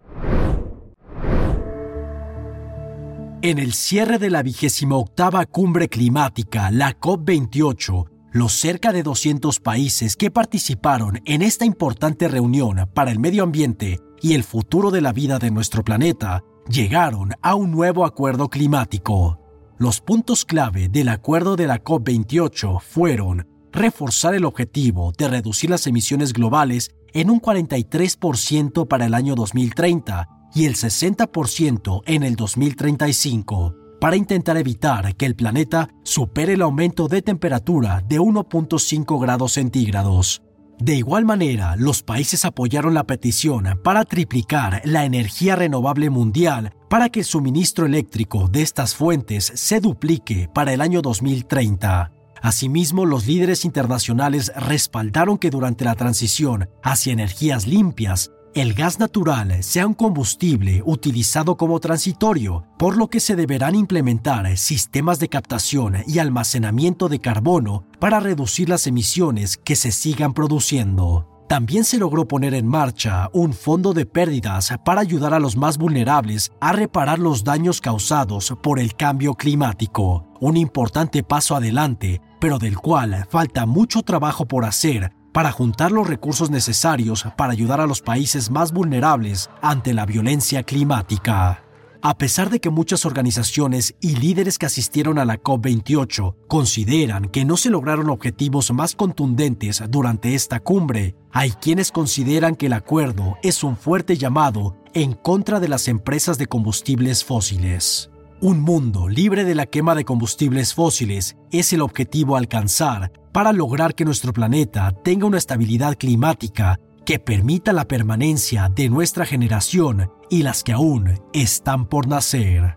En 3.40 3.58
el 3.58 3.72
cierre 3.72 4.18
de 4.18 4.28
la 4.28 4.42
vigésima 4.42 4.98
octava 4.98 5.46
cumbre 5.46 5.88
climática, 5.88 6.70
la 6.70 7.00
COP28, 7.00 8.13
los 8.34 8.52
cerca 8.52 8.92
de 8.92 9.04
200 9.04 9.60
países 9.60 10.16
que 10.16 10.32
participaron 10.32 11.20
en 11.24 11.40
esta 11.40 11.64
importante 11.64 12.26
reunión 12.26 12.90
para 12.92 13.12
el 13.12 13.20
medio 13.20 13.44
ambiente 13.44 14.00
y 14.20 14.34
el 14.34 14.42
futuro 14.42 14.90
de 14.90 15.00
la 15.00 15.12
vida 15.12 15.38
de 15.38 15.52
nuestro 15.52 15.84
planeta 15.84 16.42
llegaron 16.68 17.30
a 17.42 17.54
un 17.54 17.70
nuevo 17.70 18.04
acuerdo 18.04 18.48
climático. 18.48 19.38
Los 19.78 20.00
puntos 20.00 20.44
clave 20.44 20.88
del 20.88 21.10
acuerdo 21.10 21.54
de 21.54 21.68
la 21.68 21.84
COP28 21.84 22.80
fueron 22.80 23.46
reforzar 23.70 24.34
el 24.34 24.46
objetivo 24.46 25.12
de 25.16 25.28
reducir 25.28 25.70
las 25.70 25.86
emisiones 25.86 26.32
globales 26.32 26.90
en 27.12 27.30
un 27.30 27.40
43% 27.40 28.88
para 28.88 29.06
el 29.06 29.14
año 29.14 29.36
2030 29.36 30.28
y 30.56 30.64
el 30.64 30.74
60% 30.74 32.02
en 32.04 32.24
el 32.24 32.34
2035 32.34 33.83
para 34.04 34.16
intentar 34.16 34.58
evitar 34.58 35.16
que 35.16 35.24
el 35.24 35.34
planeta 35.34 35.88
supere 36.02 36.52
el 36.52 36.60
aumento 36.60 37.08
de 37.08 37.22
temperatura 37.22 38.04
de 38.06 38.20
1.5 38.20 39.18
grados 39.18 39.52
centígrados. 39.52 40.42
De 40.78 40.94
igual 40.94 41.24
manera, 41.24 41.74
los 41.76 42.02
países 42.02 42.44
apoyaron 42.44 42.92
la 42.92 43.04
petición 43.04 43.80
para 43.82 44.04
triplicar 44.04 44.82
la 44.84 45.06
energía 45.06 45.56
renovable 45.56 46.10
mundial 46.10 46.74
para 46.90 47.08
que 47.08 47.20
el 47.20 47.24
suministro 47.24 47.86
eléctrico 47.86 48.46
de 48.48 48.60
estas 48.60 48.94
fuentes 48.94 49.50
se 49.54 49.80
duplique 49.80 50.50
para 50.52 50.74
el 50.74 50.82
año 50.82 51.00
2030. 51.00 52.12
Asimismo, 52.42 53.06
los 53.06 53.26
líderes 53.26 53.64
internacionales 53.64 54.52
respaldaron 54.54 55.38
que 55.38 55.48
durante 55.48 55.86
la 55.86 55.94
transición 55.94 56.68
hacia 56.82 57.14
energías 57.14 57.66
limpias, 57.66 58.30
el 58.54 58.72
gas 58.74 59.00
natural 59.00 59.64
sea 59.64 59.86
un 59.86 59.94
combustible 59.94 60.80
utilizado 60.86 61.56
como 61.56 61.80
transitorio, 61.80 62.64
por 62.78 62.96
lo 62.96 63.08
que 63.08 63.18
se 63.18 63.34
deberán 63.34 63.74
implementar 63.74 64.56
sistemas 64.56 65.18
de 65.18 65.28
captación 65.28 65.96
y 66.06 66.20
almacenamiento 66.20 67.08
de 67.08 67.18
carbono 67.18 67.84
para 67.98 68.20
reducir 68.20 68.68
las 68.68 68.86
emisiones 68.86 69.56
que 69.56 69.74
se 69.74 69.90
sigan 69.90 70.34
produciendo. 70.34 71.28
También 71.48 71.84
se 71.84 71.98
logró 71.98 72.28
poner 72.28 72.54
en 72.54 72.66
marcha 72.66 73.28
un 73.32 73.52
fondo 73.52 73.92
de 73.92 74.06
pérdidas 74.06 74.72
para 74.84 75.00
ayudar 75.00 75.34
a 75.34 75.40
los 75.40 75.56
más 75.56 75.76
vulnerables 75.76 76.52
a 76.60 76.72
reparar 76.72 77.18
los 77.18 77.42
daños 77.42 77.80
causados 77.80 78.54
por 78.62 78.78
el 78.78 78.94
cambio 78.94 79.34
climático, 79.34 80.26
un 80.40 80.56
importante 80.56 81.24
paso 81.24 81.56
adelante, 81.56 82.20
pero 82.40 82.58
del 82.58 82.78
cual 82.78 83.26
falta 83.28 83.66
mucho 83.66 84.02
trabajo 84.02 84.46
por 84.46 84.64
hacer 84.64 85.12
para 85.34 85.50
juntar 85.50 85.90
los 85.90 86.06
recursos 86.06 86.48
necesarios 86.48 87.26
para 87.36 87.52
ayudar 87.52 87.80
a 87.80 87.88
los 87.88 88.00
países 88.00 88.52
más 88.52 88.72
vulnerables 88.72 89.50
ante 89.60 89.92
la 89.92 90.06
violencia 90.06 90.62
climática. 90.62 91.64
A 92.02 92.16
pesar 92.16 92.50
de 92.50 92.60
que 92.60 92.70
muchas 92.70 93.04
organizaciones 93.04 93.96
y 94.00 94.14
líderes 94.14 94.58
que 94.58 94.66
asistieron 94.66 95.18
a 95.18 95.24
la 95.24 95.42
COP28 95.42 96.36
consideran 96.46 97.30
que 97.30 97.44
no 97.44 97.56
se 97.56 97.70
lograron 97.70 98.10
objetivos 98.10 98.72
más 98.72 98.94
contundentes 98.94 99.82
durante 99.88 100.36
esta 100.36 100.60
cumbre, 100.60 101.16
hay 101.32 101.50
quienes 101.50 101.90
consideran 101.90 102.54
que 102.54 102.66
el 102.66 102.72
acuerdo 102.72 103.36
es 103.42 103.64
un 103.64 103.76
fuerte 103.76 104.16
llamado 104.16 104.76
en 104.92 105.14
contra 105.14 105.58
de 105.58 105.68
las 105.68 105.88
empresas 105.88 106.38
de 106.38 106.46
combustibles 106.46 107.24
fósiles. 107.24 108.10
Un 108.40 108.60
mundo 108.60 109.08
libre 109.08 109.44
de 109.44 109.54
la 109.54 109.66
quema 109.66 109.94
de 109.94 110.04
combustibles 110.04 110.74
fósiles 110.74 111.36
es 111.50 111.72
el 111.72 111.80
objetivo 111.80 112.34
a 112.34 112.38
alcanzar 112.38 113.12
para 113.32 113.52
lograr 113.52 113.94
que 113.94 114.04
nuestro 114.04 114.32
planeta 114.32 114.92
tenga 115.02 115.26
una 115.26 115.38
estabilidad 115.38 115.96
climática 115.96 116.78
que 117.06 117.18
permita 117.18 117.72
la 117.72 117.86
permanencia 117.86 118.70
de 118.74 118.88
nuestra 118.88 119.24
generación 119.24 120.10
y 120.28 120.42
las 120.42 120.62
que 120.64 120.72
aún 120.72 121.14
están 121.32 121.86
por 121.88 122.08
nacer. 122.08 122.76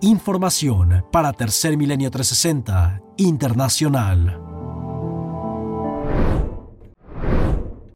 Información 0.00 1.04
para 1.10 1.32
Tercer 1.32 1.76
Milenio 1.76 2.10
360 2.10 3.00
Internacional. 3.16 4.40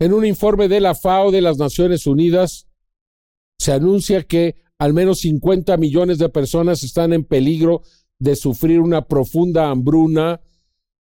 En 0.01 0.13
un 0.13 0.25
informe 0.25 0.69
de 0.69 0.81
la 0.81 0.95
FAO 0.95 1.31
de 1.31 1.43
las 1.43 1.59
Naciones 1.59 2.07
Unidas, 2.07 2.67
se 3.59 3.73
anuncia 3.73 4.23
que 4.23 4.68
al 4.79 4.95
menos 4.95 5.21
50 5.21 5.77
millones 5.77 6.19
de 6.19 6.29
personas 6.29 6.85
están 6.85 7.13
en 7.13 7.25
peligro 7.25 7.83
de 8.19 8.37
sufrir 8.37 8.81
una 8.81 9.03
profunda 9.03 9.71
hambruna 9.71 10.41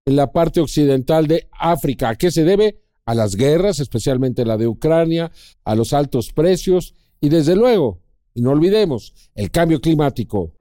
en 0.04 0.16
la 0.16 0.32
parte 0.32 0.60
occidental 0.60 1.26
de 1.26 1.48
África. 1.52 2.10
¿A 2.10 2.16
qué 2.16 2.30
se 2.30 2.44
debe? 2.44 2.80
A 3.04 3.14
las 3.14 3.36
guerras, 3.36 3.78
especialmente 3.78 4.44
la 4.44 4.56
de 4.56 4.66
Ucrania, 4.66 5.30
a 5.64 5.74
los 5.74 5.92
altos 5.92 6.32
precios 6.32 6.94
y 7.20 7.28
desde 7.28 7.56
luego, 7.56 8.00
y 8.34 8.42
no 8.42 8.50
olvidemos, 8.50 9.14
el 9.34 9.50
cambio 9.50 9.80
climático. 9.80 10.52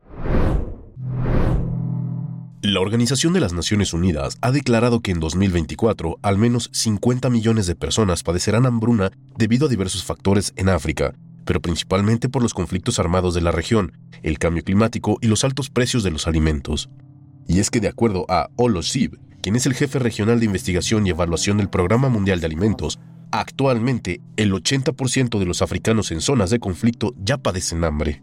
La 2.61 2.81
Organización 2.81 3.33
de 3.33 3.39
las 3.39 3.53
Naciones 3.53 3.93
Unidas 3.93 4.37
ha 4.41 4.51
declarado 4.51 5.01
que 5.01 5.11
en 5.11 5.19
2024 5.19 6.19
al 6.21 6.37
menos 6.37 6.69
50 6.73 7.29
millones 7.29 7.67
de 7.67 7.75
personas 7.75 8.23
padecerán 8.23 8.65
hambruna 8.65 9.11
debido 9.37 9.67
a 9.67 9.69
diversos 9.69 10.03
factores 10.03 10.53
en 10.55 10.69
África, 10.69 11.13
pero 11.47 11.61
principalmente 11.61 12.29
por 12.29 12.43
los 12.43 12.53
conflictos 12.53 12.99
armados 12.99 13.33
de 13.33 13.41
la 13.41 13.51
región, 13.51 13.93
el 14.21 14.37
cambio 14.37 14.63
climático 14.63 15.17
y 15.21 15.27
los 15.27 15.45
altos 15.45 15.69
precios 15.69 16.03
de 16.03 16.11
los 16.11 16.27
alimentos. 16.27 16.89
Y 17.47 17.59
es 17.59 17.71
que 17.71 17.79
de 17.79 17.87
acuerdo 17.87 18.25
a 18.27 18.49
Olo 18.57 18.83
Sib, 18.83 19.17
quien 19.41 19.55
es 19.55 19.65
el 19.65 19.73
jefe 19.73 19.97
regional 19.97 20.39
de 20.39 20.45
investigación 20.45 21.07
y 21.07 21.11
evaluación 21.11 21.57
del 21.57 21.69
Programa 21.69 22.09
Mundial 22.09 22.41
de 22.41 22.47
Alimentos, 22.47 22.99
actualmente 23.31 24.19
el 24.35 24.51
80% 24.51 25.39
de 25.39 25.45
los 25.45 25.61
africanos 25.61 26.11
en 26.11 26.19
zonas 26.19 26.49
de 26.49 26.59
conflicto 26.59 27.13
ya 27.17 27.37
padecen 27.37 27.85
hambre. 27.85 28.21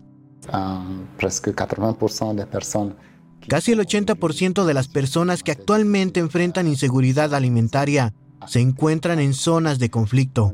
Casi 3.49 3.73
el 3.73 3.81
80% 3.81 4.65
de 4.65 4.75
las 4.75 4.89
personas 4.89 5.43
que 5.43 5.53
actualmente 5.53 6.21
enfrentan 6.21 6.69
inseguridad 6.69 7.35
alimentaria 7.35 8.13
se 8.47 8.61
encuentran 8.61 9.19
en 9.19 9.35
zonas 9.35 9.79
de 9.79 9.91
conflicto. 9.91 10.53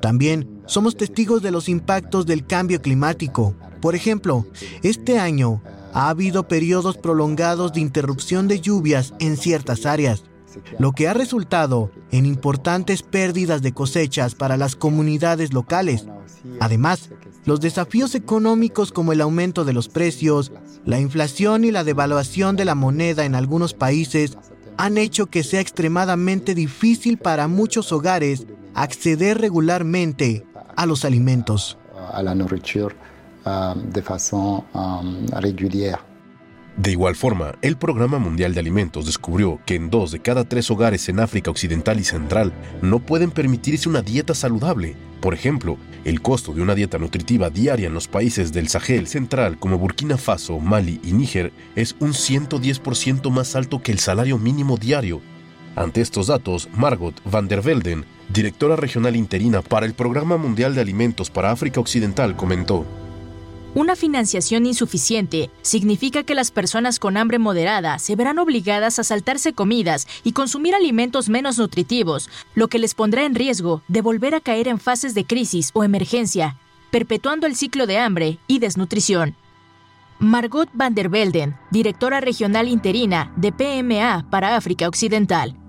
También 0.00 0.62
somos 0.66 0.96
testigos 0.96 1.42
de 1.42 1.50
los 1.50 1.68
impactos 1.68 2.26
del 2.26 2.46
cambio 2.46 2.80
climático. 2.80 3.54
Por 3.80 3.94
ejemplo, 3.94 4.46
este 4.82 5.18
año 5.18 5.62
ha 5.92 6.08
habido 6.08 6.48
periodos 6.48 6.96
prolongados 6.96 7.72
de 7.72 7.80
interrupción 7.80 8.48
de 8.48 8.60
lluvias 8.60 9.14
en 9.18 9.36
ciertas 9.36 9.86
áreas, 9.86 10.24
lo 10.78 10.92
que 10.92 11.08
ha 11.08 11.14
resultado 11.14 11.90
en 12.10 12.26
importantes 12.26 13.02
pérdidas 13.02 13.62
de 13.62 13.72
cosechas 13.72 14.34
para 14.34 14.56
las 14.56 14.76
comunidades 14.76 15.52
locales. 15.52 16.06
Además, 16.60 17.10
los 17.44 17.60
desafíos 17.60 18.14
económicos 18.14 18.92
como 18.92 19.12
el 19.12 19.20
aumento 19.20 19.64
de 19.64 19.72
los 19.72 19.88
precios, 19.88 20.52
la 20.84 21.00
inflación 21.00 21.64
y 21.64 21.70
la 21.70 21.84
devaluación 21.84 22.56
de 22.56 22.64
la 22.64 22.74
moneda 22.74 23.24
en 23.24 23.34
algunos 23.34 23.74
países 23.74 24.38
han 24.76 24.98
hecho 24.98 25.26
que 25.26 25.42
sea 25.42 25.60
extremadamente 25.60 26.54
difícil 26.54 27.18
para 27.18 27.48
muchos 27.48 27.92
hogares 27.92 28.46
acceder 28.74 29.38
regularmente 29.38 30.46
a 30.76 30.86
los 30.86 31.04
alimentos. 31.04 31.78
De 36.76 36.90
igual 36.90 37.16
forma, 37.16 37.54
el 37.60 37.76
Programa 37.76 38.18
Mundial 38.18 38.54
de 38.54 38.60
Alimentos 38.60 39.04
descubrió 39.04 39.60
que 39.66 39.74
en 39.74 39.90
dos 39.90 40.10
de 40.10 40.20
cada 40.20 40.44
tres 40.44 40.70
hogares 40.70 41.06
en 41.10 41.20
África 41.20 41.50
Occidental 41.50 42.00
y 42.00 42.04
Central 42.04 42.52
no 42.80 42.98
pueden 42.98 43.30
permitirse 43.30 43.90
una 43.90 44.00
dieta 44.00 44.34
saludable. 44.34 44.96
Por 45.20 45.34
ejemplo, 45.34 45.76
el 46.04 46.22
costo 46.22 46.54
de 46.54 46.62
una 46.62 46.74
dieta 46.74 46.98
nutritiva 46.98 47.50
diaria 47.50 47.88
en 47.88 47.94
los 47.94 48.08
países 48.08 48.52
del 48.52 48.68
Sahel 48.68 49.06
Central 49.06 49.58
como 49.58 49.78
Burkina 49.78 50.16
Faso, 50.16 50.58
Mali 50.60 50.98
y 51.04 51.12
Níger 51.12 51.52
es 51.76 51.94
un 52.00 52.12
110% 52.12 53.30
más 53.30 53.54
alto 53.54 53.82
que 53.82 53.92
el 53.92 53.98
salario 53.98 54.38
mínimo 54.38 54.78
diario. 54.78 55.20
Ante 55.76 56.00
estos 56.00 56.26
datos, 56.26 56.68
Margot 56.74 57.14
van 57.30 57.48
der 57.48 57.62
Velden, 57.62 58.06
directora 58.32 58.76
regional 58.76 59.14
interina 59.14 59.60
para 59.60 59.84
el 59.84 59.92
Programa 59.92 60.38
Mundial 60.38 60.74
de 60.74 60.80
Alimentos 60.80 61.30
para 61.30 61.50
África 61.50 61.80
Occidental, 61.80 62.34
comentó. 62.34 62.86
Una 63.74 63.96
financiación 63.96 64.66
insuficiente 64.66 65.48
significa 65.62 66.24
que 66.24 66.34
las 66.34 66.50
personas 66.50 66.98
con 66.98 67.16
hambre 67.16 67.38
moderada 67.38 67.98
se 67.98 68.16
verán 68.16 68.38
obligadas 68.38 68.98
a 68.98 69.04
saltarse 69.04 69.54
comidas 69.54 70.06
y 70.24 70.32
consumir 70.32 70.74
alimentos 70.74 71.30
menos 71.30 71.56
nutritivos, 71.56 72.28
lo 72.54 72.68
que 72.68 72.78
les 72.78 72.92
pondrá 72.92 73.24
en 73.24 73.34
riesgo 73.34 73.82
de 73.88 74.02
volver 74.02 74.34
a 74.34 74.40
caer 74.40 74.68
en 74.68 74.78
fases 74.78 75.14
de 75.14 75.24
crisis 75.24 75.70
o 75.72 75.84
emergencia, 75.84 76.58
perpetuando 76.90 77.46
el 77.46 77.56
ciclo 77.56 77.86
de 77.86 77.96
hambre 77.96 78.38
y 78.46 78.58
desnutrición. 78.58 79.36
Margot 80.18 80.68
van 80.74 80.94
der 80.94 81.08
Velden, 81.08 81.56
directora 81.70 82.20
regional 82.20 82.68
interina 82.68 83.32
de 83.36 83.52
PMA 83.52 84.26
para 84.28 84.54
África 84.54 84.86
Occidental. 84.86 85.61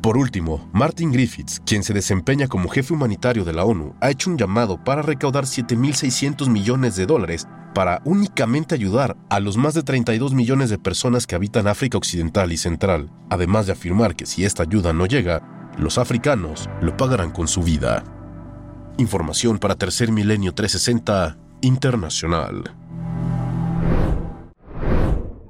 Por 0.00 0.16
último, 0.16 0.68
Martin 0.72 1.10
Griffiths, 1.10 1.60
quien 1.66 1.82
se 1.82 1.92
desempeña 1.92 2.46
como 2.46 2.68
jefe 2.68 2.94
humanitario 2.94 3.44
de 3.44 3.52
la 3.52 3.64
ONU, 3.64 3.94
ha 4.00 4.10
hecho 4.10 4.30
un 4.30 4.38
llamado 4.38 4.82
para 4.82 5.02
recaudar 5.02 5.44
7.600 5.44 6.48
millones 6.48 6.96
de 6.96 7.06
dólares 7.06 7.48
para 7.74 8.00
únicamente 8.04 8.74
ayudar 8.74 9.16
a 9.28 9.40
los 9.40 9.56
más 9.56 9.74
de 9.74 9.82
32 9.82 10.32
millones 10.32 10.70
de 10.70 10.78
personas 10.78 11.26
que 11.26 11.34
habitan 11.34 11.66
África 11.66 11.98
Occidental 11.98 12.52
y 12.52 12.56
Central, 12.56 13.10
además 13.30 13.66
de 13.66 13.72
afirmar 13.72 14.16
que 14.16 14.26
si 14.26 14.44
esta 14.44 14.62
ayuda 14.62 14.92
no 14.92 15.06
llega, 15.06 15.72
los 15.76 15.98
africanos 15.98 16.70
lo 16.80 16.96
pagarán 16.96 17.32
con 17.32 17.48
su 17.48 17.62
vida. 17.62 18.04
Información 18.98 19.58
para 19.58 19.74
Tercer 19.74 20.10
Milenio 20.10 20.54
360 20.54 21.36
Internacional. 21.62 22.76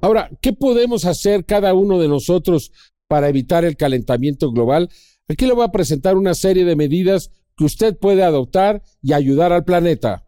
Ahora, 0.00 0.30
¿qué 0.40 0.52
podemos 0.52 1.04
hacer 1.04 1.44
cada 1.44 1.74
uno 1.74 1.98
de 1.98 2.08
nosotros 2.08 2.72
para 3.08 3.28
evitar 3.28 3.64
el 3.64 3.76
calentamiento 3.76 4.50
global, 4.50 4.90
aquí 5.28 5.46
le 5.46 5.52
voy 5.52 5.64
a 5.64 5.72
presentar 5.72 6.16
una 6.16 6.34
serie 6.34 6.64
de 6.64 6.76
medidas 6.76 7.30
que 7.56 7.64
usted 7.64 7.96
puede 7.96 8.22
adoptar 8.22 8.82
y 9.02 9.12
ayudar 9.12 9.52
al 9.52 9.64
planeta. 9.64 10.24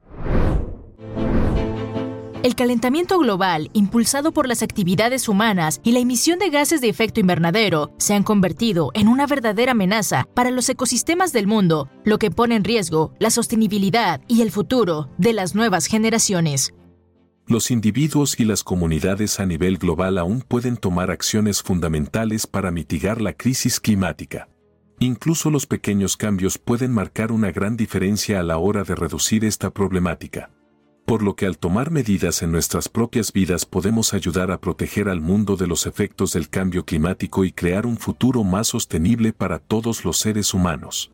El 2.44 2.54
calentamiento 2.54 3.18
global, 3.18 3.68
impulsado 3.72 4.32
por 4.32 4.46
las 4.46 4.62
actividades 4.62 5.28
humanas 5.28 5.80
y 5.82 5.90
la 5.90 5.98
emisión 5.98 6.38
de 6.38 6.50
gases 6.50 6.80
de 6.80 6.88
efecto 6.88 7.18
invernadero, 7.18 7.90
se 7.98 8.14
han 8.14 8.22
convertido 8.22 8.90
en 8.94 9.08
una 9.08 9.26
verdadera 9.26 9.72
amenaza 9.72 10.28
para 10.34 10.52
los 10.52 10.68
ecosistemas 10.68 11.32
del 11.32 11.48
mundo, 11.48 11.90
lo 12.04 12.18
que 12.18 12.30
pone 12.30 12.54
en 12.54 12.64
riesgo 12.64 13.12
la 13.18 13.30
sostenibilidad 13.30 14.20
y 14.28 14.42
el 14.42 14.52
futuro 14.52 15.10
de 15.18 15.32
las 15.32 15.56
nuevas 15.56 15.86
generaciones 15.86 16.72
los 17.48 17.70
individuos 17.70 18.38
y 18.38 18.44
las 18.44 18.62
comunidades 18.62 19.40
a 19.40 19.46
nivel 19.46 19.78
global 19.78 20.18
aún 20.18 20.42
pueden 20.42 20.76
tomar 20.76 21.10
acciones 21.10 21.62
fundamentales 21.62 22.46
para 22.46 22.70
mitigar 22.70 23.20
la 23.20 23.32
crisis 23.32 23.80
climática. 23.80 24.48
Incluso 24.98 25.50
los 25.50 25.66
pequeños 25.66 26.16
cambios 26.16 26.58
pueden 26.58 26.92
marcar 26.92 27.32
una 27.32 27.50
gran 27.50 27.76
diferencia 27.76 28.40
a 28.40 28.42
la 28.42 28.58
hora 28.58 28.84
de 28.84 28.94
reducir 28.94 29.44
esta 29.44 29.70
problemática. 29.70 30.50
Por 31.06 31.22
lo 31.22 31.36
que 31.36 31.46
al 31.46 31.56
tomar 31.56 31.90
medidas 31.90 32.42
en 32.42 32.52
nuestras 32.52 32.88
propias 32.88 33.32
vidas 33.32 33.64
podemos 33.64 34.12
ayudar 34.12 34.50
a 34.50 34.60
proteger 34.60 35.08
al 35.08 35.22
mundo 35.22 35.56
de 35.56 35.66
los 35.66 35.86
efectos 35.86 36.34
del 36.34 36.50
cambio 36.50 36.84
climático 36.84 37.44
y 37.44 37.52
crear 37.52 37.86
un 37.86 37.96
futuro 37.96 38.44
más 38.44 38.66
sostenible 38.66 39.32
para 39.32 39.58
todos 39.58 40.04
los 40.04 40.18
seres 40.18 40.52
humanos. 40.52 41.12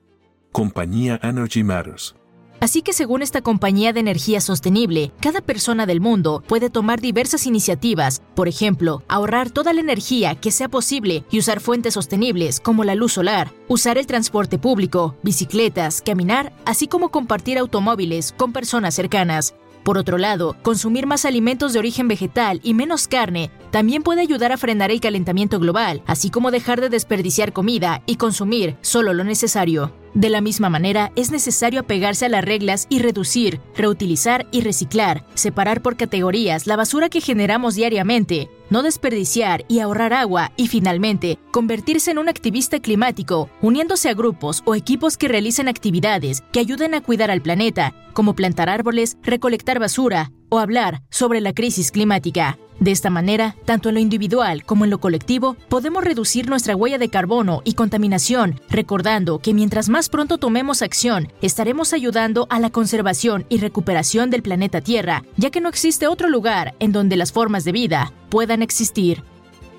Compañía 0.50 1.20
Energy 1.22 1.62
Matters 1.62 2.16
Así 2.64 2.80
que 2.80 2.94
según 2.94 3.20
esta 3.20 3.42
compañía 3.42 3.92
de 3.92 4.00
energía 4.00 4.40
sostenible, 4.40 5.12
cada 5.20 5.42
persona 5.42 5.84
del 5.84 6.00
mundo 6.00 6.42
puede 6.48 6.70
tomar 6.70 6.98
diversas 6.98 7.46
iniciativas, 7.46 8.22
por 8.34 8.48
ejemplo, 8.48 9.02
ahorrar 9.06 9.50
toda 9.50 9.74
la 9.74 9.82
energía 9.82 10.34
que 10.36 10.50
sea 10.50 10.70
posible 10.70 11.26
y 11.30 11.40
usar 11.40 11.60
fuentes 11.60 11.92
sostenibles 11.92 12.60
como 12.60 12.82
la 12.84 12.94
luz 12.94 13.12
solar, 13.12 13.52
usar 13.68 13.98
el 13.98 14.06
transporte 14.06 14.58
público, 14.58 15.14
bicicletas, 15.22 16.00
caminar, 16.00 16.54
así 16.64 16.88
como 16.88 17.10
compartir 17.10 17.58
automóviles 17.58 18.32
con 18.34 18.54
personas 18.54 18.94
cercanas. 18.94 19.54
Por 19.82 19.98
otro 19.98 20.16
lado, 20.16 20.56
consumir 20.62 21.06
más 21.06 21.26
alimentos 21.26 21.74
de 21.74 21.80
origen 21.80 22.08
vegetal 22.08 22.60
y 22.62 22.72
menos 22.72 23.08
carne 23.08 23.50
también 23.72 24.02
puede 24.02 24.22
ayudar 24.22 24.52
a 24.52 24.56
frenar 24.56 24.90
el 24.90 25.02
calentamiento 25.02 25.60
global, 25.60 26.02
así 26.06 26.30
como 26.30 26.50
dejar 26.50 26.80
de 26.80 26.88
desperdiciar 26.88 27.52
comida 27.52 28.02
y 28.06 28.16
consumir 28.16 28.78
solo 28.80 29.12
lo 29.12 29.22
necesario. 29.22 29.92
De 30.14 30.28
la 30.28 30.40
misma 30.40 30.70
manera, 30.70 31.10
es 31.16 31.32
necesario 31.32 31.80
apegarse 31.80 32.26
a 32.26 32.28
las 32.28 32.44
reglas 32.44 32.86
y 32.88 33.00
reducir, 33.00 33.60
reutilizar 33.76 34.46
y 34.52 34.60
reciclar, 34.60 35.26
separar 35.34 35.82
por 35.82 35.96
categorías 35.96 36.68
la 36.68 36.76
basura 36.76 37.08
que 37.08 37.20
generamos 37.20 37.74
diariamente, 37.74 38.48
no 38.70 38.84
desperdiciar 38.84 39.64
y 39.66 39.80
ahorrar 39.80 40.12
agua 40.12 40.52
y 40.56 40.68
finalmente 40.68 41.40
convertirse 41.50 42.12
en 42.12 42.18
un 42.18 42.28
activista 42.28 42.78
climático, 42.78 43.50
uniéndose 43.60 44.08
a 44.08 44.14
grupos 44.14 44.62
o 44.64 44.76
equipos 44.76 45.16
que 45.16 45.26
realicen 45.26 45.66
actividades 45.66 46.44
que 46.52 46.60
ayuden 46.60 46.94
a 46.94 47.00
cuidar 47.00 47.32
al 47.32 47.42
planeta, 47.42 47.92
como 48.12 48.36
plantar 48.36 48.68
árboles, 48.68 49.16
recolectar 49.24 49.80
basura 49.80 50.30
o 50.54 50.58
hablar 50.60 51.02
sobre 51.10 51.40
la 51.40 51.52
crisis 51.52 51.90
climática. 51.90 52.58
De 52.78 52.90
esta 52.90 53.10
manera, 53.10 53.56
tanto 53.64 53.88
en 53.88 53.96
lo 53.96 54.00
individual 54.00 54.64
como 54.64 54.84
en 54.84 54.90
lo 54.90 55.00
colectivo, 55.00 55.56
podemos 55.68 56.04
reducir 56.04 56.48
nuestra 56.48 56.76
huella 56.76 56.98
de 56.98 57.08
carbono 57.08 57.62
y 57.64 57.74
contaminación, 57.74 58.60
recordando 58.68 59.38
que 59.38 59.54
mientras 59.54 59.88
más 59.88 60.08
pronto 60.08 60.38
tomemos 60.38 60.82
acción, 60.82 61.32
estaremos 61.40 61.92
ayudando 61.92 62.46
a 62.50 62.60
la 62.60 62.70
conservación 62.70 63.46
y 63.48 63.58
recuperación 63.58 64.30
del 64.30 64.42
planeta 64.42 64.80
Tierra, 64.80 65.24
ya 65.36 65.50
que 65.50 65.60
no 65.60 65.68
existe 65.68 66.06
otro 66.06 66.28
lugar 66.28 66.74
en 66.78 66.92
donde 66.92 67.16
las 67.16 67.32
formas 67.32 67.64
de 67.64 67.72
vida 67.72 68.12
puedan 68.28 68.62
existir. 68.62 69.22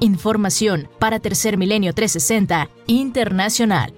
Información 0.01 0.89
para 0.99 1.19
Tercer 1.19 1.57
Milenio 1.57 1.93
360 1.93 2.69
Internacional. 2.88 3.93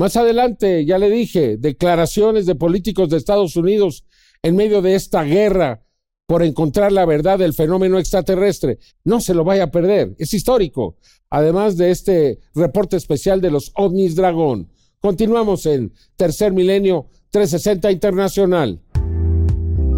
Más 0.00 0.16
adelante, 0.16 0.86
ya 0.86 0.96
le 0.96 1.10
dije, 1.10 1.58
declaraciones 1.58 2.46
de 2.46 2.54
políticos 2.54 3.10
de 3.10 3.18
Estados 3.18 3.54
Unidos 3.54 4.04
en 4.42 4.56
medio 4.56 4.82
de 4.82 4.94
esta 4.94 5.22
guerra 5.24 5.82
por 6.26 6.42
encontrar 6.42 6.92
la 6.92 7.04
verdad 7.04 7.38
del 7.38 7.54
fenómeno 7.54 7.98
extraterrestre. 7.98 8.78
No 9.04 9.20
se 9.20 9.34
lo 9.34 9.44
vaya 9.44 9.64
a 9.64 9.70
perder, 9.70 10.14
es 10.18 10.32
histórico. 10.32 10.96
Además 11.28 11.76
de 11.76 11.90
este 11.90 12.38
reporte 12.54 12.96
especial 12.96 13.40
de 13.40 13.50
los 13.50 13.72
ovnis 13.74 14.16
dragón. 14.16 14.68
Continuamos 15.00 15.66
en 15.66 15.92
Tercer 16.16 16.52
Milenio 16.52 17.06
360 17.30 17.90
Internacional. 17.90 18.80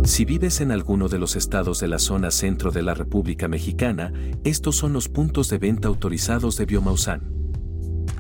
Si 0.05 0.24
vives 0.24 0.61
en 0.61 0.72
alguno 0.72 1.09
de 1.09 1.18
los 1.18 1.37
estados 1.37 1.81
de 1.81 1.88
la 1.88 1.98
zona 1.98 2.31
centro 2.31 2.70
de 2.72 2.83
la 2.83 2.94
República 2.94 3.46
Mexicana, 3.46 4.12
estos 4.42 4.76
son 4.76 4.92
los 4.92 5.09
puntos 5.09 5.48
de 5.48 5.59
venta 5.59 5.88
autorizados 5.88 6.57
de 6.57 6.66
Biomausan. 6.66 7.31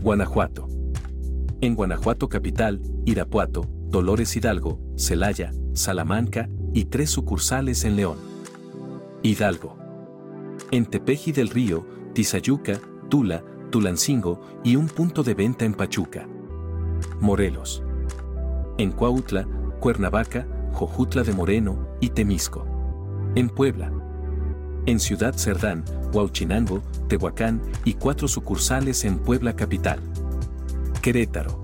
Guanajuato. 0.00 0.68
En 1.60 1.74
Guanajuato 1.74 2.28
capital, 2.28 2.80
Irapuato, 3.04 3.68
Dolores 3.88 4.36
Hidalgo, 4.36 4.80
Celaya, 4.96 5.52
Salamanca, 5.74 6.48
y 6.74 6.86
tres 6.86 7.10
sucursales 7.10 7.84
en 7.84 7.96
León. 7.96 8.18
Hidalgo. 9.22 9.76
En 10.70 10.86
Tepeji 10.86 11.32
del 11.32 11.48
Río, 11.48 11.86
Tizayuca, 12.14 12.80
Tula, 13.08 13.42
Tulancingo 13.70 14.40
y 14.64 14.76
un 14.76 14.86
punto 14.86 15.22
de 15.22 15.34
venta 15.34 15.64
en 15.64 15.74
Pachuca. 15.74 16.28
Morelos. 17.20 17.82
En 18.78 18.92
Cuautla, 18.92 19.46
Cuernavaca, 19.80 20.46
Jojutla 20.72 21.22
de 21.22 21.32
Moreno 21.32 21.88
y 22.00 22.10
Temisco. 22.10 22.66
En 23.34 23.48
Puebla. 23.48 23.92
En 24.86 24.98
Ciudad 24.98 25.34
Cerdán, 25.36 25.84
Huauchinango, 26.12 26.82
Tehuacán 27.08 27.62
y 27.84 27.94
cuatro 27.94 28.28
sucursales 28.28 29.04
en 29.04 29.18
Puebla 29.18 29.54
Capital. 29.56 30.00
Querétaro. 31.00 31.62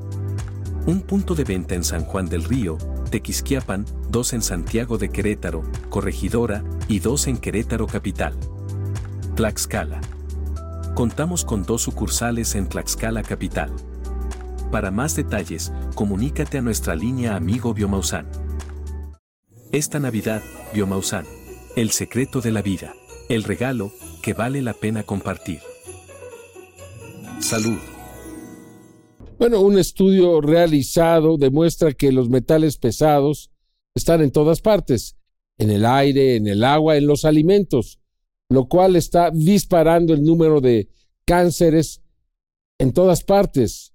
Un 0.86 1.02
punto 1.02 1.34
de 1.34 1.44
venta 1.44 1.74
en 1.74 1.84
San 1.84 2.04
Juan 2.04 2.26
del 2.26 2.44
Río, 2.44 2.78
Tequisquiapan, 3.08 3.84
dos 4.10 4.32
en 4.32 4.42
Santiago 4.42 4.98
de 4.98 5.08
Querétaro, 5.10 5.62
Corregidora, 5.88 6.64
y 6.88 7.00
dos 7.00 7.26
en 7.26 7.38
Querétaro 7.38 7.86
Capital. 7.86 8.34
Tlaxcala. 9.34 10.00
Contamos 10.94 11.44
con 11.44 11.62
dos 11.64 11.82
sucursales 11.82 12.54
en 12.54 12.68
Tlaxcala 12.68 13.22
Capital. 13.22 13.70
Para 14.70 14.90
más 14.90 15.16
detalles, 15.16 15.72
comunícate 15.94 16.58
a 16.58 16.62
nuestra 16.62 16.94
línea 16.94 17.36
Amigo 17.36 17.74
Biomausan. 17.74 18.26
Esta 19.72 19.98
Navidad, 19.98 20.42
Biomausan. 20.74 21.24
El 21.76 21.90
secreto 21.90 22.40
de 22.40 22.52
la 22.52 22.62
vida. 22.62 22.94
El 23.28 23.44
regalo 23.44 23.92
que 24.22 24.34
vale 24.34 24.62
la 24.62 24.72
pena 24.72 25.02
compartir. 25.02 25.60
Salud. 27.40 27.78
Bueno, 29.38 29.60
un 29.60 29.78
estudio 29.78 30.40
realizado 30.40 31.36
demuestra 31.36 31.92
que 31.92 32.10
los 32.10 32.28
metales 32.28 32.76
pesados 32.76 33.52
están 33.94 34.20
en 34.20 34.32
todas 34.32 34.60
partes, 34.60 35.16
en 35.58 35.70
el 35.70 35.86
aire, 35.86 36.34
en 36.34 36.48
el 36.48 36.64
agua, 36.64 36.96
en 36.96 37.06
los 37.06 37.24
alimentos, 37.24 38.00
lo 38.48 38.66
cual 38.66 38.96
está 38.96 39.30
disparando 39.30 40.12
el 40.12 40.24
número 40.24 40.60
de 40.60 40.88
cánceres 41.24 42.02
en 42.78 42.92
todas 42.92 43.22
partes. 43.22 43.94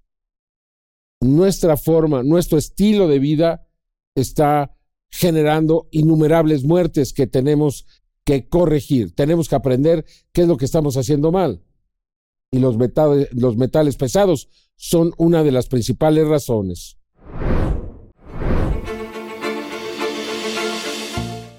Nuestra 1.20 1.76
forma, 1.76 2.24
nuestro 2.24 2.58
estilo 2.58 3.10
de 3.10 3.20
vida 3.20 3.68
está 4.16 4.74
generando 5.12 5.90
innumerables 5.92 6.64
muertes 6.64 7.12
que 7.12 7.28
tenemos 7.28 7.86
que 8.24 8.48
corregir. 8.48 9.14
Tenemos 9.14 9.50
que 9.50 9.56
aprender 9.56 10.06
qué 10.32 10.44
es 10.44 10.48
lo 10.48 10.56
que 10.56 10.66
estamos 10.66 10.96
haciendo 10.96 11.34
mal. 11.34 11.62
Y 12.54 12.60
los 12.60 12.78
metales, 12.78 13.30
los 13.34 13.58
metales 13.58 13.98
pesados 13.98 14.48
son 14.76 15.12
una 15.18 15.44
de 15.44 15.52
las 15.52 15.68
principales 15.68 16.28
razones. 16.28 16.98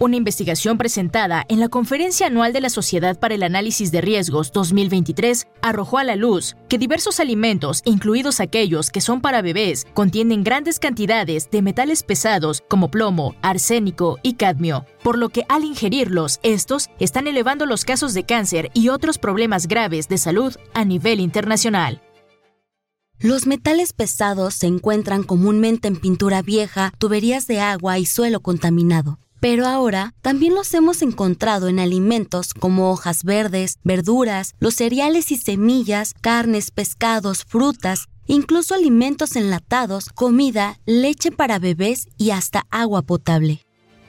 Una 0.04 0.16
investigación 0.16 0.76
presentada 0.76 1.46
en 1.48 1.60
la 1.60 1.70
Conferencia 1.70 2.26
Anual 2.26 2.52
de 2.52 2.60
la 2.60 2.68
Sociedad 2.68 3.18
para 3.18 3.36
el 3.36 3.42
Análisis 3.42 3.90
de 3.90 4.02
Riesgos 4.02 4.52
2023 4.52 5.46
arrojó 5.62 5.96
a 5.96 6.04
la 6.04 6.14
luz 6.14 6.56
que 6.68 6.76
diversos 6.76 7.20
alimentos, 7.20 7.80
incluidos 7.86 8.38
aquellos 8.38 8.90
que 8.90 9.00
son 9.00 9.22
para 9.22 9.40
bebés, 9.40 9.86
contienen 9.94 10.44
grandes 10.44 10.78
cantidades 10.78 11.50
de 11.50 11.62
metales 11.62 12.02
pesados 12.02 12.62
como 12.68 12.90
plomo, 12.90 13.34
arsénico 13.40 14.18
y 14.22 14.34
cadmio, 14.34 14.84
por 15.02 15.16
lo 15.16 15.30
que 15.30 15.46
al 15.48 15.64
ingerirlos, 15.64 16.38
estos 16.42 16.90
están 16.98 17.26
elevando 17.26 17.64
los 17.64 17.86
casos 17.86 18.12
de 18.12 18.24
cáncer 18.24 18.70
y 18.74 18.90
otros 18.90 19.16
problemas 19.16 19.68
graves 19.68 20.06
de 20.08 20.18
salud 20.18 20.54
a 20.74 20.84
nivel 20.84 21.18
internacional. 21.18 22.02
Los 23.20 23.46
metales 23.46 23.94
pesados 23.94 24.52
se 24.52 24.66
encuentran 24.66 25.22
comúnmente 25.22 25.88
en 25.88 25.96
pintura 25.96 26.42
vieja, 26.42 26.92
tuberías 26.98 27.46
de 27.46 27.60
agua 27.60 27.98
y 27.98 28.04
suelo 28.04 28.40
contaminado. 28.40 29.18
Pero 29.44 29.66
ahora 29.66 30.14
también 30.22 30.54
los 30.54 30.72
hemos 30.72 31.02
encontrado 31.02 31.68
en 31.68 31.78
alimentos 31.78 32.54
como 32.54 32.90
hojas 32.90 33.24
verdes, 33.24 33.78
verduras, 33.84 34.54
los 34.58 34.72
cereales 34.72 35.30
y 35.32 35.36
semillas, 35.36 36.14
carnes, 36.22 36.70
pescados, 36.70 37.44
frutas, 37.44 38.06
incluso 38.26 38.74
alimentos 38.74 39.36
enlatados, 39.36 40.08
comida, 40.08 40.78
leche 40.86 41.30
para 41.30 41.58
bebés 41.58 42.08
y 42.16 42.30
hasta 42.30 42.62
agua 42.70 43.02
potable. 43.02 43.60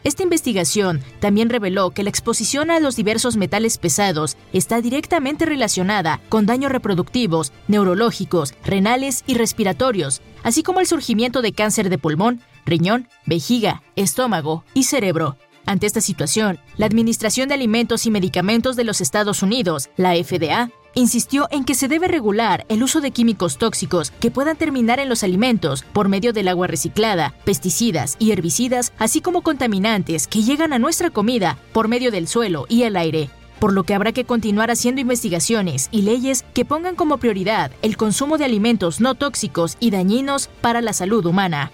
Esta 0.06 0.24
investigación 0.24 1.02
también 1.20 1.50
reveló 1.50 1.90
que 1.90 2.04
la 2.04 2.12
exposición 2.12 2.72
a 2.72 2.80
los 2.80 2.96
diversos 2.96 3.36
metales 3.36 3.78
pesados 3.78 4.38
está 4.54 4.80
directamente 4.80 5.46
relacionada 5.46 6.22
con 6.30 6.46
daños 6.46 6.72
reproductivos, 6.72 7.52
neurológicos, 7.68 8.54
renales 8.64 9.26
y 9.28 9.34
respiratorios, 9.34 10.22
así 10.44 10.64
como 10.64 10.80
el 10.80 10.88
surgimiento 10.88 11.42
de 11.42 11.52
cáncer 11.52 11.90
de 11.90 11.98
pulmón, 11.98 12.40
riñón, 12.66 13.08
vejiga, 13.26 13.84
estómago 13.96 14.64
y 14.74 14.84
cerebro. 14.84 15.38
Ante 15.66 15.88
esta 15.88 16.02
situación, 16.02 16.60
la 16.78 16.86
Administración 16.86 17.48
de 17.48 17.56
Alimentos 17.56 18.06
y 18.06 18.12
Medicamentos 18.12 18.76
de 18.76 18.84
los 18.84 19.02
Estados 19.02 19.42
Unidos, 19.42 19.90
la 19.98 20.14
FDA, 20.16 20.70
insistió 20.94 21.48
en 21.52 21.66
que 21.66 21.76
se 21.76 21.88
debe 21.88 22.08
regular 22.08 22.66
el 22.70 22.84
uso 22.84 23.02
de 23.02 23.12
químicos 23.12 23.58
tóxicos 23.58 24.12
que 24.20 24.32
puedan 24.32 24.58
terminar 24.58 25.00
en 25.00 25.10
los 25.10 25.24
alimentos 25.24 25.84
por 25.92 26.08
medio 26.08 26.34
del 26.34 26.48
agua 26.48 26.68
reciclada, 26.68 27.34
pesticidas 27.44 28.16
y 28.20 28.32
herbicidas, 28.32 28.94
así 28.98 29.22
como 29.22 29.42
contaminantes 29.42 30.28
que 30.28 30.44
llegan 30.44 30.72
a 30.72 30.80
nuestra 30.80 31.10
comida 31.10 31.58
por 31.74 31.88
medio 31.88 32.12
del 32.12 32.28
suelo 32.28 32.66
y 32.70 32.84
el 32.84 32.96
aire 32.96 33.30
por 33.60 33.74
lo 33.74 33.84
que 33.84 33.94
habrá 33.94 34.12
que 34.12 34.26
continuar 34.26 34.70
haciendo 34.70 35.02
investigaciones 35.02 35.88
y 35.92 36.02
leyes 36.02 36.44
que 36.54 36.66
pongan 36.66 36.96
como 36.96 37.18
prioridad 37.18 37.72
el 37.82 37.98
consumo 37.98 38.38
de 38.38 38.46
alimentos 38.46 39.00
no 39.00 39.16
tóxicos 39.16 39.78
y 39.80 39.92
dañinos 39.92 40.50
para 40.62 40.82
la 40.82 40.94
salud 40.94 41.26
humana. 41.26 41.72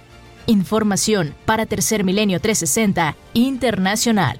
Información 0.47 1.35
para 1.45 1.65
Tercer 1.65 2.03
Milenio 2.03 2.39
360 2.39 3.15
Internacional. 3.33 4.39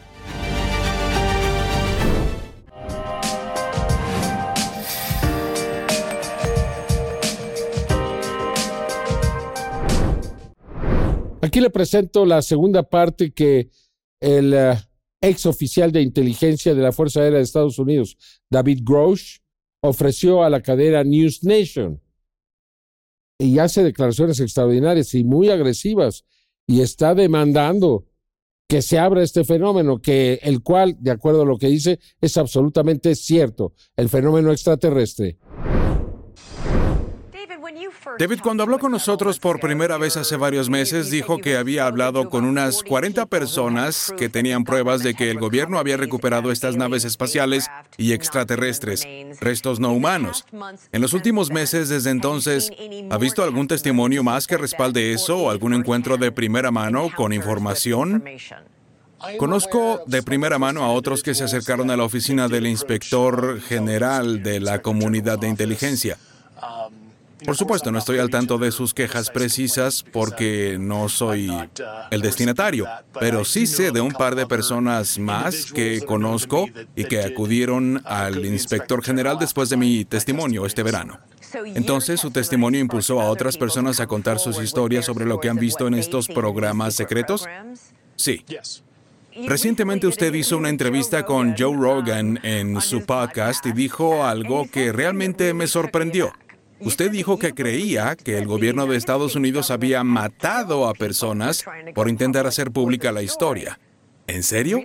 Aquí 11.42 11.60
le 11.60 11.72
presento 11.72 12.26
la 12.26 12.42
segunda 12.42 12.84
parte 12.84 13.32
que 13.32 13.70
el 14.22 14.54
eh, 14.54 14.78
ex 15.22 15.46
oficial 15.48 15.92
de 15.92 16.02
inteligencia 16.02 16.76
de 16.76 16.82
la 16.82 16.92
Fuerza 16.92 17.22
Aérea 17.22 17.40
de 17.40 17.44
Estados 17.44 17.80
Unidos, 17.80 18.16
David 18.50 18.82
Grosh, 18.84 19.40
ofreció 19.82 20.44
a 20.44 20.50
la 20.50 20.62
cadena 20.62 21.04
News 21.04 21.44
Nation. 21.44 22.00
Y 23.42 23.58
hace 23.58 23.84
declaraciones 23.84 24.40
extraordinarias 24.40 25.16
y 25.16 25.24
muy 25.24 25.50
agresivas 25.50 26.26
y 26.68 26.82
está 26.82 27.16
demandando 27.16 28.06
que 28.68 28.82
se 28.82 29.00
abra 29.00 29.24
este 29.24 29.44
fenómeno, 29.44 30.00
que 30.00 30.40
el 30.44 30.62
cual, 30.62 30.96
de 31.00 31.12
acuerdo 31.12 31.42
a 31.42 31.46
lo 31.46 31.58
que 31.58 31.68
dice, 31.68 32.00
es 32.22 32.38
absolutamente 32.38 33.16
cierto, 33.16 33.74
el 33.98 34.10
fenómeno 34.10 34.52
extraterrestre. 34.52 35.40
David, 38.22 38.42
cuando 38.44 38.62
habló 38.62 38.78
con 38.78 38.92
nosotros 38.92 39.40
por 39.40 39.60
primera 39.60 39.98
vez 39.98 40.16
hace 40.16 40.36
varios 40.36 40.70
meses, 40.70 41.10
dijo 41.10 41.40
que 41.40 41.58
había 41.58 41.88
hablado 41.88 42.30
con 42.30 42.46
unas 42.46 42.84
40 42.84 43.26
personas 43.26 44.14
que 44.16 44.30
tenían 44.30 44.64
pruebas 44.64 45.02
de 45.02 45.16
que 45.16 45.32
el 45.32 45.40
gobierno 45.40 45.80
había 45.80 45.98
recuperado 45.98 46.52
estas 46.52 46.76
naves 46.76 47.04
espaciales 47.04 47.66
y 47.98 48.14
extraterrestres, 48.14 49.08
restos 49.40 49.80
no 49.80 49.92
humanos. 49.92 50.46
En 50.92 51.02
los 51.02 51.14
últimos 51.14 51.50
meses, 51.50 51.90
desde 51.90 52.12
entonces, 52.12 52.72
¿ha 53.10 53.18
visto 53.18 53.44
algún 53.44 53.68
testimonio 53.68 54.22
más 54.22 54.46
que 54.46 54.56
respalde 54.56 55.14
eso 55.14 55.40
o 55.40 55.50
algún 55.50 55.74
encuentro 55.74 56.18
de 56.18 56.32
primera 56.32 56.70
mano 56.70 57.10
con 57.18 57.34
información? 57.34 58.24
Conozco 59.40 60.04
de 60.06 60.22
primera 60.22 60.60
mano 60.60 60.84
a 60.84 60.92
otros 60.92 61.24
que 61.24 61.34
se 61.34 61.46
acercaron 61.46 61.90
a 61.90 61.98
la 61.98 62.04
oficina 62.04 62.48
del 62.48 62.68
inspector 62.68 63.60
general 63.62 64.44
de 64.44 64.60
la 64.60 64.84
comunidad 64.84 65.40
de 65.40 65.50
inteligencia. 65.50 66.20
Por 67.46 67.58
supuesto, 67.58 67.92
no 67.92 68.00
estoy 68.00 68.20
al 68.20 68.30
tanto 68.30 68.58
de 68.58 68.72
sus 68.72 68.94
quejas 68.94 69.30
precisas 69.30 70.04
porque 70.12 70.78
no 70.80 71.10
soy 71.10 71.52
el 72.12 72.22
destinatario, 72.22 72.88
pero 73.20 73.46
sí 73.46 73.68
sé 73.68 73.92
de 73.92 74.02
un 74.02 74.12
par 74.12 74.36
de 74.36 74.46
personas 74.46 75.18
más 75.18 75.72
que 75.72 76.02
conozco 76.02 76.68
y 76.96 77.06
que 77.06 77.24
acudieron 77.24 78.02
al 78.06 78.46
inspector 78.46 79.04
general 79.04 79.38
después 79.40 79.70
de 79.70 79.78
mi 79.78 80.06
testimonio 80.06 80.66
este 80.66 80.84
verano. 80.84 81.20
Entonces, 81.66 82.20
su 82.20 82.32
testimonio 82.32 82.80
impulsó 82.80 83.22
a 83.22 83.30
otras 83.30 83.58
personas 83.58 84.00
a 84.00 84.08
contar 84.08 84.40
sus 84.40 84.62
historias 84.62 85.06
sobre 85.06 85.26
lo 85.26 85.40
que 85.40 85.50
han 85.50 85.58
visto 85.58 85.88
en 85.88 85.96
estos 85.96 86.28
programas 86.28 86.96
secretos. 86.96 87.46
Sí. 88.16 88.46
Recientemente 89.48 90.08
usted 90.08 90.34
hizo 90.34 90.58
una 90.58 90.70
entrevista 90.70 91.26
con 91.26 91.56
Joe 91.58 91.76
Rogan 91.76 92.40
en 92.44 92.82
su 92.82 93.06
podcast 93.06 93.66
y 93.66 93.72
dijo 93.72 94.26
algo 94.26 94.70
que 94.70 94.92
realmente 94.92 95.54
me 95.54 95.68
sorprendió. 95.68 96.34
Usted 96.84 97.12
dijo 97.12 97.38
que 97.38 97.54
creía 97.54 98.15
que 98.15 98.38
el 98.38 98.48
gobierno 98.48 98.88
de 98.88 98.98
Estados 98.98 99.36
Unidos 99.36 99.72
había 99.72 100.04
matado 100.04 100.88
a 100.88 100.94
personas 100.94 101.63
por 101.94 102.10
intentar 102.10 102.48
hacer 102.48 102.72
pública 102.72 103.12
la 103.12 103.22
historia. 103.22 103.80
¿En 104.28 104.44
serio? 104.44 104.82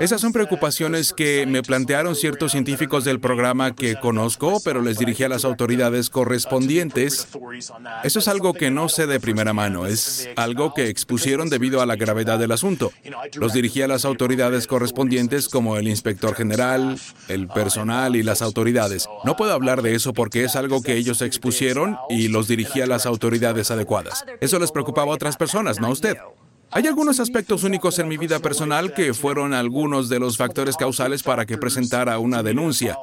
Esas 0.00 0.20
son 0.20 0.32
preocupaciones 0.32 1.12
que 1.12 1.46
me 1.46 1.62
plantearon 1.62 2.16
ciertos 2.16 2.52
científicos 2.52 3.04
del 3.04 3.20
programa 3.20 3.74
que 3.74 3.96
conozco, 3.96 4.60
pero 4.64 4.82
les 4.82 4.98
dirigí 4.98 5.24
a 5.24 5.28
las 5.28 5.44
autoridades 5.44 6.10
correspondientes. 6.10 7.28
Eso 8.02 8.18
es 8.18 8.28
algo 8.28 8.54
que 8.54 8.70
no 8.70 8.88
sé 8.88 9.06
de 9.06 9.20
primera 9.20 9.52
mano, 9.52 9.86
es 9.86 10.28
algo 10.36 10.74
que 10.74 10.88
expusieron 10.88 11.48
debido 11.48 11.80
a 11.80 11.86
la 11.86 11.96
gravedad 11.96 12.38
del 12.38 12.52
asunto. 12.52 12.92
Los 13.34 13.52
dirigí 13.52 13.82
a 13.82 13.88
las 13.88 14.04
autoridades 14.04 14.66
correspondientes 14.66 15.48
como 15.48 15.76
el 15.76 15.88
inspector 15.88 16.34
general, 16.34 16.98
el 17.28 17.48
personal 17.48 18.16
y 18.16 18.22
las 18.22 18.42
autoridades. 18.42 19.08
No 19.24 19.36
puedo 19.36 19.52
hablar 19.52 19.82
de 19.82 19.94
eso 19.94 20.12
porque 20.12 20.44
es 20.44 20.56
algo 20.56 20.82
que 20.82 20.96
ellos 20.96 21.22
expusieron 21.22 21.96
y 22.08 22.28
los 22.28 22.48
dirigí 22.48 22.80
a 22.80 22.86
las 22.86 23.06
autoridades 23.06 23.70
adecuadas. 23.70 24.24
Eso 24.40 24.58
les 24.58 24.72
preocupaba 24.72 25.12
a 25.12 25.14
otras 25.14 25.36
personas, 25.36 25.80
no 25.80 25.88
a 25.88 25.90
usted. 25.90 26.16
Hay 26.72 26.86
algunos 26.86 27.18
aspectos 27.18 27.64
únicos 27.64 27.98
en 27.98 28.06
mi 28.06 28.16
vida 28.16 28.38
personal 28.38 28.94
que 28.94 29.12
fueron 29.12 29.54
algunos 29.54 30.08
de 30.08 30.20
los 30.20 30.36
factores 30.36 30.76
causales 30.76 31.24
para 31.24 31.44
que 31.44 31.58
presentara 31.58 32.20
una 32.20 32.44
denuncia. 32.44 32.96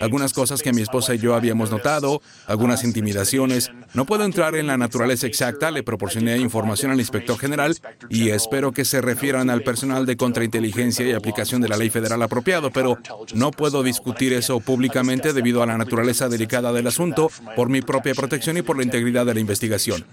Algunas 0.00 0.32
cosas 0.32 0.62
que 0.62 0.72
mi 0.72 0.80
esposa 0.80 1.14
y 1.14 1.18
yo 1.18 1.34
habíamos 1.34 1.70
notado, 1.70 2.22
algunas 2.46 2.82
intimidaciones. 2.82 3.70
No 3.92 4.06
puedo 4.06 4.24
entrar 4.24 4.54
en 4.54 4.68
la 4.68 4.78
naturaleza 4.78 5.26
exacta, 5.26 5.70
le 5.70 5.82
proporcioné 5.82 6.38
información 6.38 6.92
al 6.92 6.98
inspector 6.98 7.38
general 7.38 7.76
y 8.08 8.30
espero 8.30 8.72
que 8.72 8.86
se 8.86 9.02
refieran 9.02 9.50
al 9.50 9.64
personal 9.64 10.06
de 10.06 10.16
contrainteligencia 10.16 11.06
y 11.06 11.12
aplicación 11.12 11.60
de 11.60 11.68
la 11.68 11.76
ley 11.76 11.90
federal 11.90 12.22
apropiado, 12.22 12.70
pero 12.70 12.96
no 13.34 13.50
puedo 13.50 13.82
discutir 13.82 14.32
eso 14.32 14.60
públicamente 14.60 15.34
debido 15.34 15.62
a 15.62 15.66
la 15.66 15.76
naturaleza 15.76 16.30
delicada 16.30 16.72
del 16.72 16.86
asunto, 16.86 17.30
por 17.54 17.68
mi 17.68 17.82
propia 17.82 18.14
protección 18.14 18.56
y 18.56 18.62
por 18.62 18.78
la 18.78 18.82
integridad 18.82 19.26
de 19.26 19.34
la 19.34 19.40
investigación. 19.40 20.06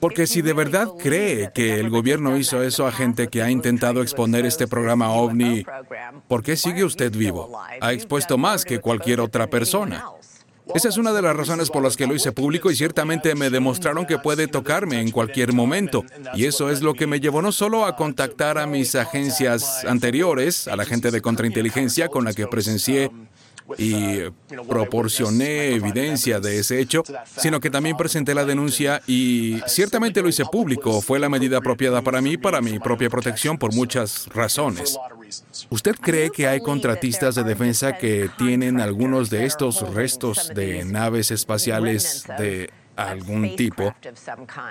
Porque 0.00 0.26
si 0.26 0.40
de 0.40 0.54
verdad 0.54 0.88
cree 0.98 1.50
que 1.54 1.78
el 1.78 1.90
gobierno 1.90 2.21
no 2.22 2.36
hizo 2.36 2.62
eso 2.62 2.86
a 2.86 2.92
gente 2.92 3.28
que 3.28 3.42
ha 3.42 3.50
intentado 3.50 4.02
exponer 4.02 4.46
este 4.46 4.66
programa 4.66 5.10
ovni, 5.10 5.64
¿por 6.28 6.42
qué 6.42 6.56
sigue 6.56 6.84
usted 6.84 7.12
vivo? 7.12 7.60
Ha 7.80 7.92
expuesto 7.92 8.38
más 8.38 8.64
que 8.64 8.80
cualquier 8.80 9.20
otra 9.20 9.48
persona. 9.48 10.04
Esa 10.74 10.88
es 10.88 10.96
una 10.96 11.12
de 11.12 11.20
las 11.20 11.36
razones 11.36 11.70
por 11.70 11.82
las 11.82 11.96
que 11.96 12.06
lo 12.06 12.14
hice 12.14 12.32
público 12.32 12.70
y 12.70 12.76
ciertamente 12.76 13.34
me 13.34 13.50
demostraron 13.50 14.06
que 14.06 14.18
puede 14.18 14.46
tocarme 14.46 15.00
en 15.00 15.10
cualquier 15.10 15.52
momento. 15.52 16.04
Y 16.34 16.46
eso 16.46 16.70
es 16.70 16.80
lo 16.82 16.94
que 16.94 17.06
me 17.06 17.20
llevó 17.20 17.42
no 17.42 17.52
solo 17.52 17.84
a 17.84 17.96
contactar 17.96 18.58
a 18.58 18.66
mis 18.66 18.94
agencias 18.94 19.84
anteriores, 19.84 20.68
a 20.68 20.76
la 20.76 20.84
gente 20.84 21.10
de 21.10 21.20
contrainteligencia 21.20 22.08
con 22.08 22.24
la 22.24 22.32
que 22.32 22.46
presencié 22.46 23.10
y 23.78 24.20
proporcioné 24.68 25.74
evidencia 25.74 26.40
de 26.40 26.58
ese 26.58 26.80
hecho, 26.80 27.02
sino 27.36 27.60
que 27.60 27.70
también 27.70 27.96
presenté 27.96 28.34
la 28.34 28.44
denuncia 28.44 29.02
y 29.06 29.60
ciertamente 29.66 30.22
lo 30.22 30.28
hice 30.28 30.44
público. 30.44 31.00
Fue 31.00 31.18
la 31.18 31.28
medida 31.28 31.58
apropiada 31.58 32.02
para 32.02 32.20
mí, 32.20 32.36
para 32.36 32.60
mi 32.60 32.78
propia 32.78 33.10
protección, 33.10 33.58
por 33.58 33.74
muchas 33.74 34.28
razones. 34.34 34.98
¿Usted 35.70 35.96
cree 35.96 36.30
que 36.30 36.46
hay 36.46 36.60
contratistas 36.60 37.34
de 37.34 37.44
defensa 37.44 37.96
que 37.96 38.30
tienen 38.36 38.80
algunos 38.80 39.30
de 39.30 39.46
estos 39.46 39.80
restos 39.94 40.50
de 40.54 40.84
naves 40.84 41.30
espaciales 41.30 42.24
de 42.38 42.70
algún 42.96 43.56
tipo 43.56 43.94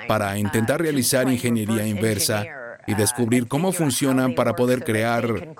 para 0.07 0.37
intentar 0.37 0.81
realizar 0.81 1.27
ingeniería 1.29 1.87
inversa 1.87 2.45
y 2.88 2.96
descubrir 2.96 3.48
cómo 3.48 3.72
funcionan 3.72 4.36
para 4.36 4.56
poder 4.56 4.84
crear 4.84 5.56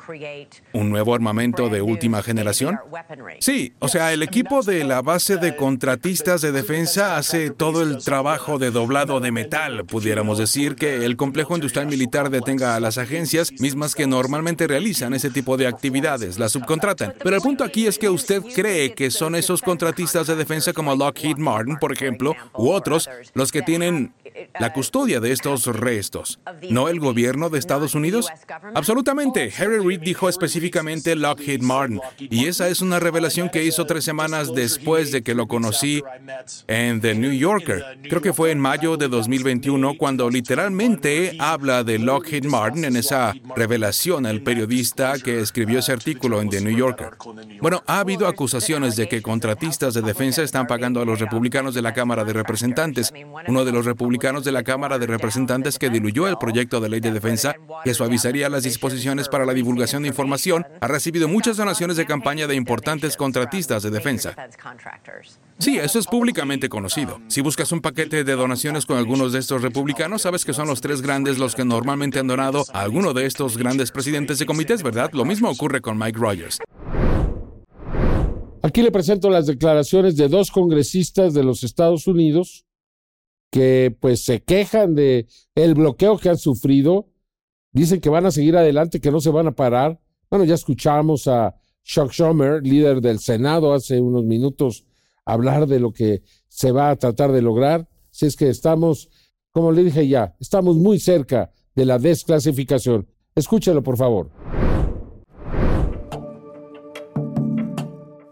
un 0.74 0.90
nuevo 0.90 1.14
armamento 1.14 1.70
de 1.70 1.82
última 1.82 2.24
generación? 2.24 2.80
Sí, 3.40 3.74
o 3.80 3.88
sea, 3.88 4.14
el 4.14 4.24
equipo 4.24 4.64
de 4.64 4.84
la 4.84 5.02
base 5.02 5.38
de 5.38 5.56
contratistas 5.56 6.42
de 6.42 6.52
defensa 6.52 7.18
hace 7.18 7.52
todo 7.52 7.84
el 7.84 8.04
trabajo 8.04 8.58
de 8.58 8.72
doblado 8.72 9.20
de 9.20 9.32
metal. 9.32 9.86
Pudiéramos 9.86 10.38
decir 10.38 10.76
que 10.76 11.06
el 11.06 11.16
complejo 11.16 11.56
industrial 11.56 11.88
militar 11.88 12.30
detenga 12.30 12.76
a 12.76 12.80
las 12.80 12.98
agencias 12.98 13.52
mismas 13.60 13.96
que 13.96 14.08
normalmente 14.08 14.68
realizan 14.68 15.14
ese 15.14 15.30
tipo 15.30 15.58
de 15.58 15.68
actividades, 15.68 16.40
las 16.40 16.52
subcontratan. 16.52 17.14
Pero 17.24 17.36
el 17.36 17.42
punto 17.42 17.64
aquí 17.64 17.88
es 17.88 17.98
que 17.98 18.10
usted 18.10 18.42
cree 18.56 18.94
que 18.94 19.12
son 19.12 19.36
esos 19.36 19.62
contratistas 19.62 20.28
de 20.28 20.36
defensa 20.36 20.74
como 20.74 20.96
Lockheed 20.96 21.38
Martin, 21.38 21.78
por 21.78 21.94
ejemplo, 21.94 22.36
u 22.54 22.70
otros, 22.70 23.10
los 23.34 23.52
que 23.52 23.62
tienen 23.62 24.14
la 24.60 24.74
custodia 24.74 25.20
de 25.20 25.32
estos 25.32 25.66
restos, 25.66 26.40
no 26.70 26.88
el 26.88 27.00
gobierno 27.00 27.11
de 27.14 27.60
Estados 27.60 27.96
Unidos? 27.96 28.28
Absolutamente. 28.74 29.52
Harry 29.58 29.80
Reid 29.80 30.02
dijo 30.02 30.30
específicamente 30.30 31.16
Lockheed 31.16 31.62
Martin, 31.62 32.00
y 32.18 32.46
esa 32.46 32.68
es 32.68 32.82
una 32.82 33.00
revelación 33.00 33.50
que 33.50 33.64
hizo 33.64 33.86
tres 33.86 34.04
semanas 34.04 34.54
después 34.54 35.12
de 35.12 35.22
que 35.24 35.36
lo 35.36 35.48
conocí 35.48 36.04
en 36.68 37.02
The 37.02 37.16
New 37.16 37.34
Yorker. 37.34 38.00
Creo 38.04 38.22
que 38.22 38.34
fue 38.34 38.52
en 38.52 38.60
mayo 38.60 38.98
de 38.98 39.08
2021 39.08 39.98
cuando 39.98 40.30
literalmente 40.30 41.36
habla 41.40 41.84
de 41.84 42.00
Lockheed 42.00 42.46
Martin 42.46 42.86
en 42.86 42.96
esa 42.96 43.34
revelación 43.56 44.26
al 44.26 44.42
periodista 44.42 45.20
que 45.20 45.42
escribió 45.42 45.80
ese 45.80 45.92
artículo 45.92 46.42
en 46.42 46.50
The 46.50 46.62
New 46.62 46.78
Yorker. 46.78 47.12
Bueno, 47.62 47.84
ha 47.88 48.00
habido 48.00 48.28
acusaciones 48.28 48.96
de 48.96 49.08
que 49.08 49.22
contratistas 49.22 49.94
de 49.94 50.02
defensa 50.02 50.44
están 50.44 50.68
pagando 50.68 51.02
a 51.02 51.06
los 51.06 51.20
republicanos 51.20 51.74
de 51.74 51.82
la 51.82 51.94
Cámara 51.94 52.24
de 52.24 52.34
Representantes. 52.34 53.14
Uno 53.48 53.66
de 53.66 53.72
los 53.72 53.86
republicanos 53.86 54.44
de 54.44 54.52
la 54.52 54.64
Cámara 54.64 54.98
de 54.98 55.08
Representantes 55.08 55.78
que 55.78 55.90
diluyó 55.90 56.28
el 56.28 56.38
proyecto 56.38 56.80
de 56.80 56.90
ley 56.90 57.01
de 57.02 57.12
defensa 57.12 57.56
que 57.84 57.94
suavizaría 57.94 58.50
las 58.50 58.64
disposiciones 58.64 59.28
para 59.28 59.46
la 59.46 59.54
divulgación 59.54 60.04
de 60.04 60.10
información 60.10 60.66
ha 60.80 60.88
recibido 60.88 61.28
muchas 61.28 61.58
donaciones 61.58 61.98
de 61.98 62.06
campaña 62.06 62.48
de 62.48 62.56
importantes 62.56 63.18
contratistas 63.18 63.84
de 63.84 63.90
defensa. 63.90 64.36
Sí, 65.58 65.78
eso 65.78 66.00
es 66.00 66.08
públicamente 66.08 66.70
conocido. 66.70 67.20
Si 67.28 67.42
buscas 67.42 67.72
un 67.72 67.82
paquete 67.82 68.24
de 68.24 68.36
donaciones 68.36 68.86
con 68.86 68.98
algunos 68.98 69.34
de 69.34 69.40
estos 69.40 69.62
republicanos, 69.62 70.22
sabes 70.22 70.46
que 70.46 70.54
son 70.54 70.68
los 70.68 70.82
tres 70.82 71.02
grandes 71.02 71.38
los 71.38 71.56
que 71.56 71.66
normalmente 71.66 72.20
han 72.20 72.28
donado 72.28 72.66
a 72.74 72.82
alguno 72.82 73.14
de 73.14 73.26
estos 73.26 73.58
grandes 73.58 73.92
presidentes 73.92 74.40
de 74.40 74.46
comités, 74.46 74.84
¿verdad? 74.84 75.12
Lo 75.14 75.26
mismo 75.26 75.50
ocurre 75.50 75.82
con 75.82 75.98
Mike 75.98 76.20
Rogers. 76.20 76.60
Aquí 78.64 78.84
le 78.84 78.92
presento 78.92 79.30
las 79.32 79.48
declaraciones 79.48 80.16
de 80.16 80.28
dos 80.28 80.52
congresistas 80.52 81.34
de 81.34 81.44
los 81.44 81.64
Estados 81.64 82.06
Unidos 82.06 82.66
que 83.52 83.96
pues 84.00 84.24
se 84.24 84.42
quejan 84.42 84.96
de 84.96 85.28
el 85.54 85.76
bloqueo 85.76 86.18
que 86.18 86.30
han 86.30 86.38
sufrido, 86.38 87.10
dicen 87.72 88.00
que 88.00 88.10
van 88.10 88.26
a 88.26 88.32
seguir 88.32 88.58
adelante, 88.58 89.02
que 89.02 89.12
no 89.12 89.20
se 89.20 89.30
van 89.30 89.48
a 89.48 89.52
parar. 89.52 90.00
Bueno, 90.30 90.46
ya 90.46 90.56
escuchamos 90.56 91.28
a 91.28 91.56
Chuck 91.84 92.12
Schumer, 92.12 92.66
líder 92.66 93.02
del 93.02 93.20
Senado, 93.20 93.74
hace 93.74 94.00
unos 94.00 94.24
minutos 94.24 94.86
hablar 95.26 95.68
de 95.68 95.80
lo 95.80 95.92
que 95.92 96.24
se 96.48 96.72
va 96.72 96.90
a 96.90 96.96
tratar 96.96 97.32
de 97.32 97.42
lograr. 97.42 97.88
Si 98.10 98.26
es 98.26 98.36
que 98.36 98.50
estamos, 98.50 99.10
como 99.52 99.72
le 99.72 99.84
dije 99.84 100.08
ya, 100.08 100.36
estamos 100.40 100.78
muy 100.78 101.00
cerca 101.00 101.52
de 101.76 101.86
la 101.86 102.00
desclasificación. 102.00 103.08
Escúchelo, 103.36 103.84
por 103.84 103.98
favor. 103.98 104.32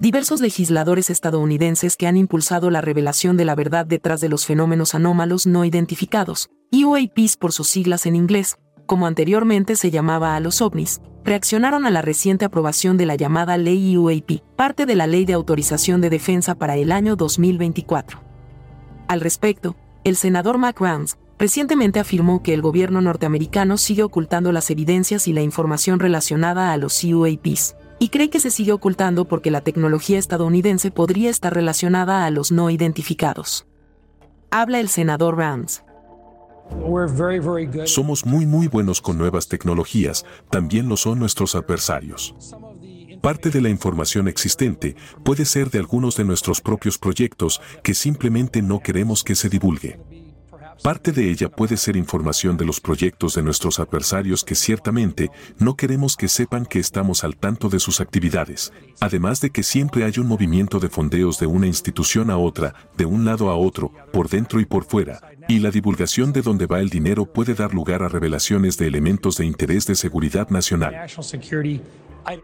Diversos 0.10 0.42
legisladores 0.42 1.12
estadounidenses 1.12 1.96
que 1.96 2.08
han 2.08 2.18
impulsado 2.18 2.72
la 2.72 2.82
revelación 2.82 3.38
de 3.38 3.46
la 3.46 3.54
verdad 3.54 3.86
detrás 3.86 4.22
de 4.22 4.28
los 4.28 4.48
fenómenos 4.48 4.96
anómalos 4.96 5.46
no 5.46 5.66
identificados, 5.66 6.50
UAPs 6.72 7.38
por 7.38 7.52
sus 7.52 7.68
siglas 7.68 8.08
en 8.08 8.16
inglés, 8.16 8.58
como 8.88 9.06
anteriormente 9.06 9.76
se 9.76 9.92
llamaba 9.92 10.36
a 10.36 10.40
los 10.40 10.64
ovnis, 10.64 11.00
reaccionaron 11.24 11.86
a 11.86 11.92
la 11.92 12.02
reciente 12.02 12.44
aprobación 12.44 12.98
de 12.98 13.06
la 13.06 13.18
llamada 13.18 13.56
Ley 13.60 13.98
UAP, 13.98 14.42
parte 14.56 14.88
de 14.88 14.96
la 14.96 15.06
Ley 15.06 15.26
de 15.26 15.34
Autorización 15.34 16.02
de 16.02 16.10
Defensa 16.10 16.56
para 16.56 16.76
el 16.76 16.92
año 16.92 17.16
2024. 17.16 18.20
Al 19.08 19.22
respecto, 19.22 19.76
el 20.04 20.16
senador 20.16 20.58
Mac 20.58 20.80
Rounds 20.80 21.20
recientemente 21.38 22.00
afirmó 22.00 22.42
que 22.42 22.56
el 22.56 22.64
gobierno 22.64 23.00
norteamericano 23.00 23.78
sigue 23.78 24.02
ocultando 24.02 24.52
las 24.52 24.72
evidencias 24.72 25.28
y 25.28 25.34
la 25.34 25.42
información 25.42 26.00
relacionada 26.00 26.74
a 26.74 26.78
los 26.78 27.04
UAPs, 27.04 27.76
y 28.00 28.10
cree 28.10 28.30
que 28.30 28.40
se 28.40 28.50
sigue 28.50 28.72
ocultando 28.72 29.26
porque 29.26 29.52
la 29.52 29.62
tecnología 29.62 30.18
estadounidense 30.18 30.90
podría 30.90 31.30
estar 31.30 31.54
relacionada 31.54 32.26
a 32.26 32.32
los 32.32 32.52
no 32.52 32.70
identificados. 32.70 33.68
Habla 34.52 34.80
el 34.80 34.90
senador 34.90 35.38
Rounds. 35.38 35.84
Somos 37.86 38.26
muy 38.26 38.46
muy 38.46 38.68
buenos 38.68 39.02
con 39.02 39.18
nuevas 39.18 39.48
tecnologías, 39.48 40.26
también 40.50 40.88
lo 40.88 40.98
son 40.98 41.20
nuestros 41.20 41.56
adversarios. 41.56 42.36
Parte 43.22 43.50
de 43.50 43.60
la 43.60 43.70
información 43.70 44.28
existente 44.28 44.96
puede 45.26 45.44
ser 45.46 45.70
de 45.70 45.80
algunos 45.80 46.16
de 46.16 46.24
nuestros 46.24 46.62
propios 46.62 46.98
proyectos 46.98 47.60
que 47.84 47.94
simplemente 47.94 48.62
no 48.62 48.80
queremos 48.80 49.24
que 49.24 49.36
se 49.36 49.50
divulgue. 49.50 50.00
Parte 50.84 51.12
de 51.12 51.30
ella 51.30 51.50
puede 51.50 51.76
ser 51.76 51.98
información 51.98 52.56
de 52.56 52.66
los 52.66 52.80
proyectos 52.80 53.36
de 53.36 53.44
nuestros 53.44 53.80
adversarios 53.80 54.46
que 54.46 54.56
ciertamente 54.56 55.30
no 55.58 55.76
queremos 55.76 56.16
que 56.16 56.30
sepan 56.30 56.66
que 56.66 56.80
estamos 56.80 57.26
al 57.26 57.36
tanto 57.36 57.68
de 57.68 57.80
sus 57.80 58.00
actividades, 58.00 58.72
además 59.02 59.42
de 59.42 59.50
que 59.50 59.64
siempre 59.64 60.06
hay 60.06 60.14
un 60.20 60.28
movimiento 60.28 60.80
de 60.80 60.90
fondeos 60.90 61.38
de 61.38 61.48
una 61.48 61.68
institución 61.68 62.32
a 62.32 62.38
otra, 62.38 62.74
de 62.98 63.06
un 63.06 63.26
lado 63.26 63.50
a 63.50 63.58
otro, 63.58 63.92
por 64.14 64.30
dentro 64.30 64.62
y 64.62 64.66
por 64.66 64.86
fuera, 64.86 65.20
y 65.50 65.60
la 65.60 65.70
divulgación 65.70 66.32
de 66.32 66.42
dónde 66.42 66.66
va 66.66 66.80
el 66.80 66.90
dinero 66.90 67.26
puede 67.26 67.56
dar 67.56 67.74
lugar 67.74 68.02
a 68.02 68.08
revelaciones 68.08 68.78
de 68.78 68.88
elementos 68.88 69.36
de 69.36 69.46
interés 69.46 69.86
de 69.86 69.96
seguridad 69.96 70.50
nacional. 70.50 70.96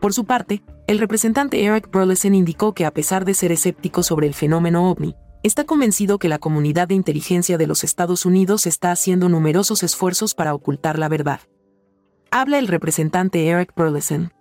Por 0.01 0.13
su 0.13 0.25
parte, 0.25 0.61
el 0.87 0.99
representante 0.99 1.63
Eric 1.63 1.89
Burleson 1.91 2.35
indicó 2.35 2.73
que 2.73 2.85
a 2.85 2.91
pesar 2.91 3.23
de 3.23 3.33
ser 3.33 3.51
escéptico 3.51 4.03
sobre 4.03 4.27
el 4.27 4.33
fenómeno 4.33 4.89
ovni, 4.89 5.15
está 5.47 5.63
convencido 5.63 6.17
que 6.17 6.27
la 6.27 6.39
comunidad 6.39 6.87
de 6.87 6.95
inteligencia 6.95 7.59
de 7.59 7.67
los 7.67 7.83
Estados 7.83 8.25
Unidos 8.25 8.65
está 8.65 8.91
haciendo 8.91 9.29
numerosos 9.29 9.83
esfuerzos 9.83 10.33
para 10.33 10.55
ocultar 10.55 10.97
la 10.97 11.07
verdad. 11.07 11.39
Habla 12.31 12.57
el 12.57 12.67
representante 12.67 13.45
Eric 13.47 13.71
Burleson. 13.75 14.33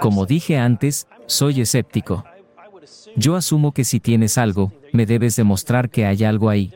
Como 0.00 0.24
dije 0.24 0.56
antes, 0.56 1.06
soy 1.26 1.60
escéptico. 1.60 2.24
Yo 3.16 3.36
asumo 3.36 3.72
que 3.72 3.84
si 3.84 4.00
tienes 4.00 4.38
algo, 4.38 4.72
me 4.92 5.04
debes 5.04 5.36
demostrar 5.36 5.90
que 5.90 6.06
hay 6.06 6.24
algo 6.24 6.48
ahí. 6.48 6.72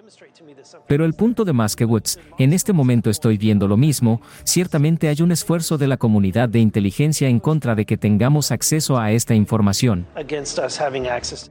Pero 0.89 1.05
el 1.05 1.15
punto 1.15 1.45
de 1.45 1.53
más 1.53 1.77
que 1.77 1.85
Woods, 1.85 2.19
en 2.39 2.53
este 2.53 2.73
momento 2.73 3.11
estoy 3.11 3.37
viendo 3.37 3.69
lo 3.69 3.77
mismo, 3.77 4.21
ciertamente 4.45 5.09
hay 5.09 5.23
un 5.23 5.31
esfuerzo 5.31 5.79
de 5.79 5.87
la 5.87 5.99
comunidad 5.99 6.49
de 6.49 6.59
inteligencia 6.59 7.29
en 7.29 7.39
contra 7.41 7.75
de 7.75 7.85
que 7.85 7.97
tengamos 7.97 8.51
acceso 8.51 8.99
a 8.99 9.13
esta 9.13 9.35
información. 9.35 10.07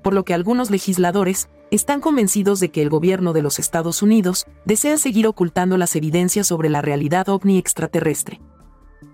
Por 0.02 0.13
lo 0.13 0.26
que 0.26 0.34
algunos 0.34 0.71
legisladores 0.71 1.50
están 1.69 2.02
convencidos 2.02 2.60
de 2.60 2.69
que 2.69 2.82
el 2.82 2.89
gobierno 2.89 3.34
de 3.34 3.41
los 3.41 3.60
Estados 3.60 4.02
Unidos 4.02 4.45
desea 4.65 4.97
seguir 4.97 5.28
ocultando 5.28 5.78
las 5.78 5.95
evidencias 5.95 6.47
sobre 6.47 6.69
la 6.69 6.82
realidad 6.82 7.30
ovni 7.30 7.58
extraterrestre. 7.58 8.41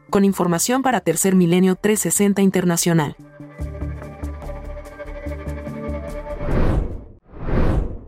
Con 0.09 0.23
información 0.23 0.83
para 0.83 1.01
Tercer 1.01 1.35
Milenio 1.35 1.75
360 1.75 2.41
Internacional. 2.43 3.15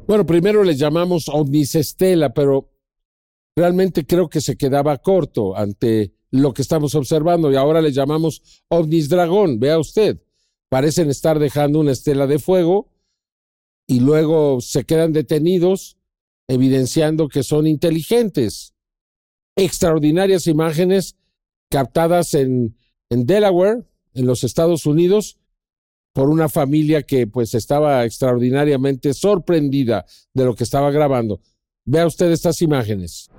Bueno, 0.07 0.25
primero 0.25 0.63
les 0.63 0.77
llamamos 0.77 1.29
ovnis 1.29 1.73
estela, 1.73 2.31
pero 2.33 2.71
realmente 3.55 4.05
creo 4.05 4.29
que 4.29 4.39
se 4.39 4.55
quedaba 4.55 4.97
corto 4.99 5.57
ante 5.57 6.13
lo 6.29 6.53
que 6.53 6.61
estamos 6.61 6.93
observando 6.93 7.51
y 7.51 7.55
ahora 7.55 7.81
les 7.81 7.95
llamamos 7.95 8.63
ovnis 8.67 9.09
dragón. 9.09 9.59
Vea 9.59 9.79
usted, 9.79 10.21
parecen 10.69 11.09
estar 11.09 11.39
dejando 11.39 11.79
una 11.79 11.91
estela 11.91 12.27
de 12.27 12.37
fuego 12.37 12.91
y 13.87 13.99
luego 13.99 14.61
se 14.61 14.83
quedan 14.83 15.11
detenidos 15.11 15.97
evidenciando 16.47 17.27
que 17.27 17.41
son 17.41 17.65
inteligentes. 17.65 18.75
Extraordinarias 19.55 20.45
imágenes 20.45 21.15
captadas 21.69 22.35
en, 22.35 22.77
en 23.09 23.25
Delaware, 23.25 23.87
en 24.13 24.27
los 24.27 24.43
Estados 24.43 24.85
Unidos, 24.85 25.39
por 26.15 26.29
una 26.29 26.47
familia 26.47 27.03
que 27.03 27.27
pues 27.27 27.53
estaba 27.55 28.05
extraordinariamente 28.05 29.13
sorprendida 29.13 30.05
de 30.33 30.45
lo 30.45 30.55
que 30.55 30.63
estaba 30.63 30.89
grabando. 30.89 31.41
Vea 31.83 32.07
usted 32.07 32.31
estas 32.31 32.61
imágenes. 32.61 33.29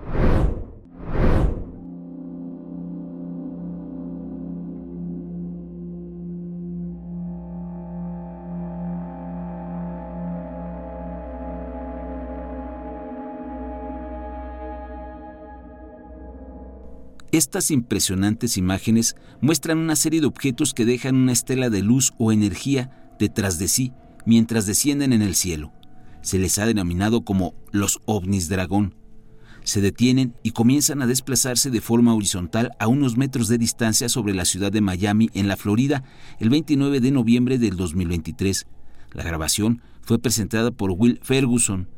Estas 17.37 17.71
impresionantes 17.71 18.57
imágenes 18.57 19.15
muestran 19.43 19.77
una 19.77 19.95
serie 19.95 20.23
de 20.23 20.27
objetos 20.27 20.73
que 20.73 20.87
dejan 20.87 21.17
una 21.17 21.33
estela 21.33 21.69
de 21.69 21.83
luz 21.83 22.15
o 22.17 22.33
energía 22.33 23.13
detrás 23.19 23.59
de 23.59 23.69
sí 23.69 23.93
mientras 24.25 24.65
descienden 24.65 25.13
en 25.13 25.21
el 25.21 25.35
cielo. 25.35 25.71
Se 26.23 26.39
les 26.39 26.59
ha 26.59 26.65
denominado 26.65 27.27
como 27.27 27.55
los 27.73 28.01
ovnis 28.07 28.49
dragón. 28.49 28.95
Se 29.65 29.83
detienen 29.83 30.35
y 30.43 30.53
comienzan 30.53 31.03
a 31.03 31.07
desplazarse 31.07 31.69
de 31.69 31.83
forma 31.83 32.15
horizontal 32.15 32.71
a 32.79 32.87
unos 32.87 33.19
metros 33.19 33.49
de 33.49 33.59
distancia 33.59 34.09
sobre 34.09 34.33
la 34.33 34.47
ciudad 34.47 34.73
de 34.73 34.81
Miami, 34.81 35.29
en 35.35 35.47
la 35.47 35.59
Florida, 35.59 36.05
el 36.41 36.49
29 36.49 37.01
de 37.01 37.11
noviembre 37.11 37.59
del 37.59 37.77
2023. 37.77 38.67
La 39.13 39.25
grabación 39.25 39.83
fue 40.01 40.19
presentada 40.19 40.71
por 40.71 40.91
Will 40.93 41.21
Ferguson. 41.23 41.91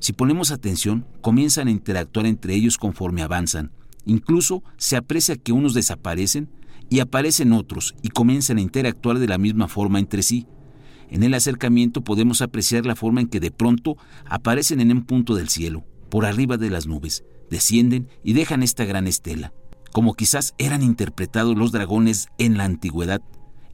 Si 0.00 0.12
ponemos 0.12 0.50
atención, 0.50 1.06
comienzan 1.20 1.68
a 1.68 1.70
interactuar 1.70 2.26
entre 2.26 2.56
ellos 2.56 2.76
conforme 2.76 3.22
avanzan. 3.22 3.70
Incluso 4.06 4.62
se 4.76 4.96
aprecia 4.96 5.36
que 5.36 5.52
unos 5.52 5.74
desaparecen 5.74 6.48
y 6.90 7.00
aparecen 7.00 7.52
otros 7.52 7.94
y 8.02 8.08
comienzan 8.08 8.58
a 8.58 8.62
interactuar 8.62 9.18
de 9.18 9.28
la 9.28 9.38
misma 9.38 9.68
forma 9.68 9.98
entre 9.98 10.22
sí. 10.22 10.46
En 11.10 11.22
el 11.22 11.34
acercamiento 11.34 12.02
podemos 12.02 12.42
apreciar 12.42 12.86
la 12.86 12.96
forma 12.96 13.20
en 13.20 13.28
que 13.28 13.40
de 13.40 13.50
pronto 13.50 13.96
aparecen 14.26 14.80
en 14.80 14.90
un 14.90 15.04
punto 15.04 15.34
del 15.34 15.48
cielo, 15.48 15.84
por 16.08 16.26
arriba 16.26 16.56
de 16.56 16.70
las 16.70 16.86
nubes, 16.86 17.24
descienden 17.50 18.08
y 18.22 18.32
dejan 18.32 18.62
esta 18.62 18.84
gran 18.84 19.06
estela, 19.06 19.52
como 19.92 20.14
quizás 20.14 20.54
eran 20.58 20.82
interpretados 20.82 21.56
los 21.56 21.72
dragones 21.72 22.28
en 22.38 22.56
la 22.56 22.64
antigüedad, 22.64 23.22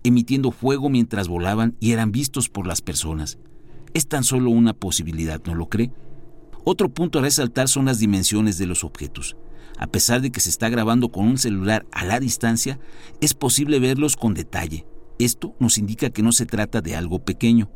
emitiendo 0.03 0.51
fuego 0.51 0.89
mientras 0.89 1.29
volaban 1.29 1.77
y 1.81 1.93
eran 1.93 2.13
vistos 2.13 2.49
por 2.49 2.67
las 2.67 2.83
personas. 2.83 3.39
Es 3.95 4.07
tan 4.07 4.25
solo 4.25 4.51
una 4.51 4.73
posibilidad, 4.73 5.41
¿no 5.45 5.55
lo 5.55 5.69
cree? 5.69 5.93
Otro 6.65 6.89
punto 6.91 7.19
a 7.19 7.23
resaltar 7.23 7.69
son 7.69 7.87
las 7.87 7.99
dimensiones 7.99 8.59
de 8.59 8.67
los 8.67 8.85
objetos. 8.85 9.37
A 9.81 9.87
pesar 9.87 10.21
de 10.21 10.31
que 10.31 10.41
se 10.41 10.51
está 10.51 10.69
grabando 10.69 11.11
con 11.11 11.27
un 11.27 11.39
celular 11.39 11.87
a 11.91 12.05
la 12.05 12.21
distancia, 12.21 12.79
es 13.23 13.33
posible 13.33 13.79
verlos 13.79 14.15
con 14.15 14.35
detalle. 14.35 14.87
Esto 15.19 15.57
nos 15.59 15.79
indica 15.79 16.11
que 16.11 16.23
no 16.23 16.33
se 16.33 16.45
trata 16.45 16.83
de 16.83 16.97
algo 16.97 17.25
pequeño. 17.25 17.71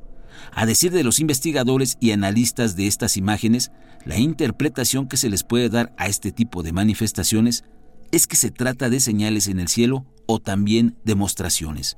A 0.53 0.67
decir 0.67 0.93
de 0.93 1.03
los 1.03 1.19
investigadores 1.19 1.97
y 2.01 2.11
analistas 2.11 2.77
de 2.77 2.89
estas 2.89 3.17
imágenes, 3.17 3.73
la 4.05 4.19
interpretación 4.19 5.09
que 5.09 5.17
se 5.17 5.31
les 5.31 5.45
puede 5.45 5.71
dar 5.71 5.95
a 5.97 6.07
este 6.09 6.31
tipo 6.31 6.63
de 6.63 6.73
manifestaciones 6.73 7.65
es 8.13 8.27
que 8.27 8.37
se 8.37 8.51
trata 8.51 8.91
de 8.91 9.01
señales 9.01 9.49
en 9.49 9.59
el 9.59 9.69
cielo 9.69 10.05
o 10.27 10.41
también 10.41 10.99
demostraciones. 11.05 11.97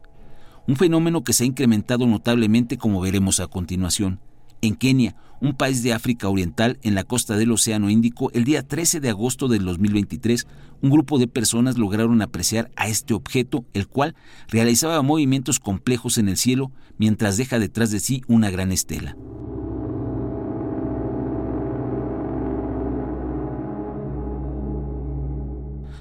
Un 0.68 0.76
fenómeno 0.76 1.24
que 1.24 1.32
se 1.32 1.42
ha 1.42 1.48
incrementado 1.48 2.06
notablemente 2.06 2.78
como 2.78 3.00
veremos 3.00 3.40
a 3.40 3.48
continuación. 3.48 4.20
En 4.62 4.74
Kenia, 4.74 5.16
un 5.40 5.54
país 5.54 5.82
de 5.82 5.92
África 5.92 6.28
Oriental 6.28 6.78
en 6.82 6.94
la 6.94 7.04
costa 7.04 7.36
del 7.36 7.52
Océano 7.52 7.90
Índico, 7.90 8.30
el 8.32 8.44
día 8.44 8.66
13 8.66 9.00
de 9.00 9.10
agosto 9.10 9.48
del 9.48 9.64
2023, 9.64 10.46
un 10.82 10.90
grupo 10.90 11.18
de 11.18 11.28
personas 11.28 11.76
lograron 11.76 12.22
apreciar 12.22 12.70
a 12.76 12.88
este 12.88 13.14
objeto, 13.14 13.64
el 13.74 13.86
cual 13.86 14.14
realizaba 14.48 15.02
movimientos 15.02 15.60
complejos 15.60 16.18
en 16.18 16.28
el 16.28 16.36
cielo 16.36 16.72
mientras 16.98 17.36
deja 17.36 17.58
detrás 17.58 17.90
de 17.90 18.00
sí 18.00 18.22
una 18.28 18.50
gran 18.50 18.72
estela. 18.72 19.16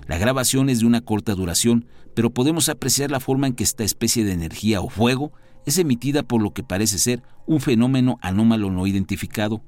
La 0.07 0.19
grabación 0.19 0.69
es 0.69 0.81
de 0.81 0.85
una 0.85 1.01
corta 1.01 1.33
duración, 1.33 1.87
pero 2.13 2.29
podemos 2.29 2.69
apreciar 2.69 3.09
la 3.09 3.19
forma 3.19 3.47
en 3.47 3.53
que 3.53 3.63
esta 3.63 3.83
especie 3.83 4.23
de 4.23 4.33
energía 4.33 4.81
o 4.81 4.89
fuego 4.89 5.33
es 5.65 5.77
emitida 5.77 6.23
por 6.23 6.41
lo 6.41 6.53
que 6.53 6.63
parece 6.63 6.99
ser 6.99 7.23
un 7.47 7.59
fenómeno 7.59 8.17
anómalo 8.21 8.71
no 8.71 8.87
identificado. 8.87 9.63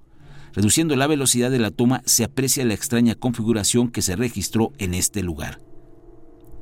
Reduciendo 0.54 0.96
la 0.96 1.08
velocidad 1.08 1.52
de 1.52 1.60
la 1.60 1.72
toma 1.72 2.02
se 2.06 2.24
aprecia 2.24 2.66
la 2.66 2.74
extraña 2.74 3.16
configuración 3.16 3.90
que 3.90 4.02
se 4.02 4.16
registró 4.16 4.72
en 4.78 4.94
este 4.94 5.22
lugar. 5.22 5.60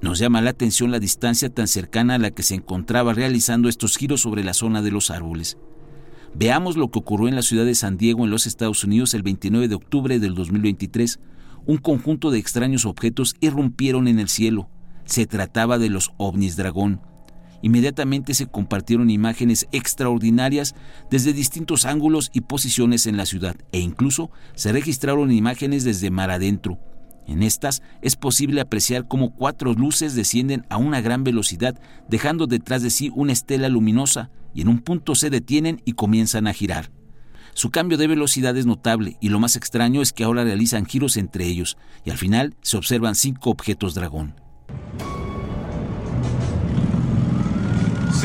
Nos 0.01 0.19
llama 0.19 0.41
la 0.41 0.51
atención 0.51 0.91
la 0.91 0.99
distancia 0.99 1.49
tan 1.49 1.67
cercana 1.67 2.15
a 2.15 2.19
la 2.19 2.31
que 2.31 2.43
se 2.43 2.55
encontraba 2.55 3.13
realizando 3.13 3.69
estos 3.69 3.97
giros 3.97 4.21
sobre 4.21 4.43
la 4.43 4.53
zona 4.53 4.81
de 4.81 4.91
los 4.91 5.09
árboles. 5.11 5.57
Veamos 6.33 6.75
lo 6.75 6.91
que 6.91 6.99
ocurrió 6.99 7.29
en 7.29 7.36
la 7.36 7.41
ciudad 7.41 7.65
de 7.65 7.75
San 7.75 7.97
Diego, 7.97 8.25
en 8.25 8.29
los 8.29 8.45
Estados 8.45 8.83
Unidos, 8.83 9.13
el 9.13 9.23
29 9.23 9.69
de 9.69 9.75
octubre 9.75 10.19
del 10.19 10.36
2023. 10.36 11.19
Un 11.65 11.77
conjunto 11.77 12.29
de 12.29 12.39
extraños 12.39 12.86
objetos 12.86 13.36
irrumpieron 13.39 14.09
en 14.09 14.19
el 14.19 14.27
cielo. 14.27 14.69
Se 15.05 15.25
trataba 15.25 15.77
de 15.77 15.89
los 15.89 16.11
ovnis 16.17 16.57
dragón 16.57 16.99
inmediatamente 17.62 18.34
se 18.34 18.47
compartieron 18.47 19.10
imágenes 19.10 19.68
extraordinarias 19.72 20.76
desde 21.10 21.34
distintos 21.34 21.86
ángulos 21.86 22.30
y 22.34 22.41
posiciones 22.41 23.08
en 23.08 23.18
la 23.18 23.26
ciudad 23.26 23.56
e 23.72 23.80
incluso 23.80 24.32
se 24.56 24.72
registraron 24.72 25.32
imágenes 25.32 25.84
desde 25.84 26.12
mar 26.12 26.32
adentro. 26.32 26.80
En 27.28 27.41
estas 27.41 27.82
es 28.01 28.16
posible 28.16 28.62
apreciar 28.62 29.08
cómo 29.08 29.34
cuatro 29.34 29.74
luces 29.74 30.16
descienden 30.16 30.66
a 30.70 30.78
una 30.78 31.01
gran 31.01 31.24
velocidad 31.24 31.80
dejando 32.08 32.45
detrás 32.47 32.84
de 32.84 32.91
sí 32.91 33.12
una 33.16 33.34
estela 33.34 33.68
luminosa 33.70 34.30
y 34.53 34.62
en 34.62 34.68
un 34.68 34.80
punto 34.80 35.16
se 35.16 35.30
detienen 35.30 35.82
y 35.86 35.93
comienzan 35.93 36.47
a 36.47 36.53
girar. 36.53 36.91
Su 37.53 37.72
cambio 37.72 37.97
de 37.97 38.08
velocidad 38.08 38.56
es 38.58 38.66
notable 38.66 39.18
y 39.22 39.30
lo 39.30 39.39
más 39.39 39.56
extraño 39.56 40.01
es 40.01 40.14
que 40.14 40.24
ahora 40.24 40.43
realizan 40.43 40.86
giros 40.86 41.18
entre 41.18 41.45
ellos 41.45 41.78
y 42.03 42.10
al 42.10 42.18
final 42.18 42.56
se 42.62 42.78
observan 42.78 43.16
cinco 43.16 43.49
objetos 43.49 43.95
dragón. 43.95 44.44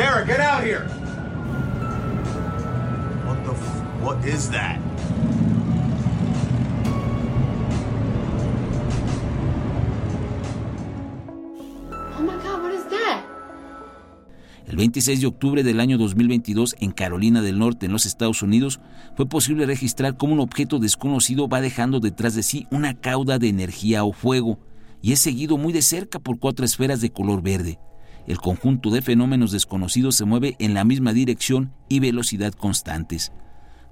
Sarah, 0.01 0.25
get 0.25 0.41
out 0.41 0.65
here. 0.65 0.87
What 3.27 3.45
the 3.45 3.53
f 3.53 4.03
what 4.03 4.25
is 4.25 4.49
that? 4.49 4.79
Oh 12.17 12.23
my 12.23 12.33
god, 12.43 12.63
what 12.63 12.73
is 12.73 12.85
that? 12.89 13.27
El 14.67 14.77
26 14.77 15.21
de 15.21 15.27
octubre 15.27 15.63
del 15.63 15.81
año 15.81 15.99
2022 15.99 16.77
en 16.81 16.93
Carolina 16.93 17.43
del 17.43 17.59
Norte, 17.59 17.85
en 17.85 17.93
los 17.93 18.07
Estados 18.07 18.43
Unidos, 18.43 18.81
fue 19.17 19.29
posible 19.29 19.67
registrar 19.67 20.17
cómo 20.17 20.33
un 20.33 20.41
objeto 20.41 20.79
desconocido 20.79 21.47
va 21.47 21.61
dejando 21.61 22.01
detrás 22.01 22.35
de 22.35 22.43
sí 22.43 22.67
una 22.71 22.99
cauda 22.99 23.39
de 23.39 23.51
energía 23.51 24.05
o 24.05 24.15
fuego 24.15 24.59
y 25.03 25.13
es 25.13 25.21
seguido 25.21 25.59
muy 25.59 25.75
de 25.75 25.83
cerca 25.83 26.19
por 26.19 26.39
cuatro 26.39 26.65
esferas 26.65 27.03
de 27.03 27.11
color 27.11 27.43
verde 27.43 27.79
el 28.31 28.39
conjunto 28.39 28.91
de 28.91 29.03
fenómenos 29.03 29.51
desconocidos 29.51 30.15
se 30.15 30.25
mueve 30.25 30.55
en 30.61 30.73
la 30.73 30.85
misma 30.85 31.13
dirección 31.13 31.73
y 31.89 31.99
velocidad 31.99 32.53
constantes. 32.53 33.33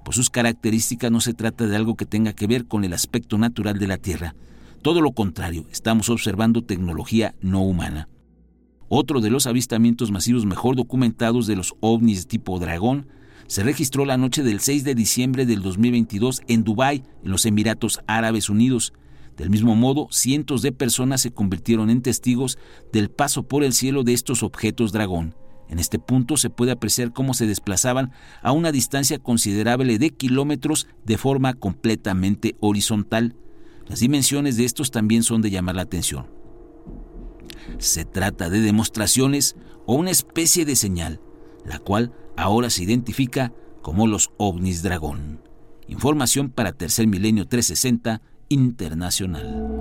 Por 0.05 0.15
sus 0.15 0.29
características 0.29 1.11
no 1.11 1.19
se 1.19 1.33
trata 1.33 1.67
de 1.67 1.75
algo 1.75 1.95
que 1.95 2.05
tenga 2.05 2.31
que 2.33 2.47
ver 2.47 2.65
con 2.65 2.85
el 2.85 2.93
aspecto 2.93 3.37
natural 3.37 3.77
de 3.77 3.87
la 3.87 3.97
Tierra. 3.97 4.35
Todo 4.81 5.01
lo 5.01 5.11
contrario, 5.11 5.65
estamos 5.71 6.09
observando 6.09 6.63
tecnología 6.63 7.35
no 7.41 7.63
humana. 7.63 8.07
Otro 8.87 9.19
de 9.19 9.29
los 9.29 9.45
avistamientos 9.45 10.09
masivos 10.09 10.45
mejor 10.45 10.77
documentados 10.77 11.45
de 11.45 11.57
los 11.57 11.75
ovnis 11.81 12.25
tipo 12.27 12.59
dragón 12.59 13.07
se 13.47 13.63
registró 13.63 14.05
la 14.05 14.17
noche 14.17 14.41
del 14.41 14.61
6 14.61 14.85
de 14.85 14.95
diciembre 14.95 15.45
del 15.45 15.61
2022 15.61 16.43
en 16.47 16.63
Dubái, 16.63 17.03
en 17.23 17.31
los 17.31 17.45
Emiratos 17.45 17.99
Árabes 18.07 18.49
Unidos, 18.49 18.93
del 19.39 19.49
mismo 19.49 19.73
modo, 19.73 20.09
cientos 20.11 20.61
de 20.61 20.73
personas 20.73 21.21
se 21.21 21.31
convirtieron 21.31 21.89
en 21.89 22.01
testigos 22.01 22.57
del 22.91 23.09
paso 23.09 23.43
por 23.43 23.63
el 23.63 23.71
cielo 23.71 24.03
de 24.03 24.11
estos 24.11 24.43
objetos 24.43 24.91
dragón. 24.91 25.33
En 25.69 25.79
este 25.79 25.97
punto 25.97 26.35
se 26.35 26.49
puede 26.49 26.73
apreciar 26.73 27.13
cómo 27.13 27.33
se 27.33 27.47
desplazaban 27.47 28.11
a 28.41 28.51
una 28.51 28.73
distancia 28.73 29.17
considerable 29.17 29.97
de 29.97 30.09
kilómetros 30.09 30.87
de 31.05 31.17
forma 31.17 31.53
completamente 31.53 32.57
horizontal. 32.59 33.37
Las 33.87 34.01
dimensiones 34.01 34.57
de 34.57 34.65
estos 34.65 34.91
también 34.91 35.23
son 35.23 35.41
de 35.41 35.51
llamar 35.51 35.75
la 35.75 35.83
atención. 35.83 36.27
Se 37.77 38.03
trata 38.03 38.49
de 38.49 38.59
demostraciones 38.59 39.55
o 39.85 39.93
una 39.93 40.11
especie 40.11 40.65
de 40.65 40.75
señal, 40.75 41.21
la 41.63 41.79
cual 41.79 42.11
ahora 42.35 42.69
se 42.69 42.83
identifica 42.83 43.53
como 43.81 44.05
los 44.05 44.31
ovnis 44.35 44.83
dragón. 44.83 45.39
Información 45.87 46.49
para 46.49 46.73
Tercer 46.73 47.07
Milenio 47.07 47.47
360 47.47 48.21
internacional. 48.49 49.79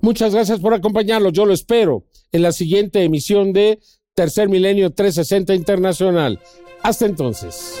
Muchas 0.00 0.34
gracias 0.34 0.58
por 0.58 0.74
acompañarnos. 0.74 1.32
Yo 1.32 1.46
lo 1.46 1.54
espero 1.54 2.04
en 2.32 2.42
la 2.42 2.50
siguiente 2.50 3.04
emisión 3.04 3.52
de 3.52 3.78
Tercer 4.14 4.48
Milenio 4.48 4.90
360 4.90 5.54
Internacional. 5.54 6.40
Hasta 6.82 7.06
entonces. 7.06 7.80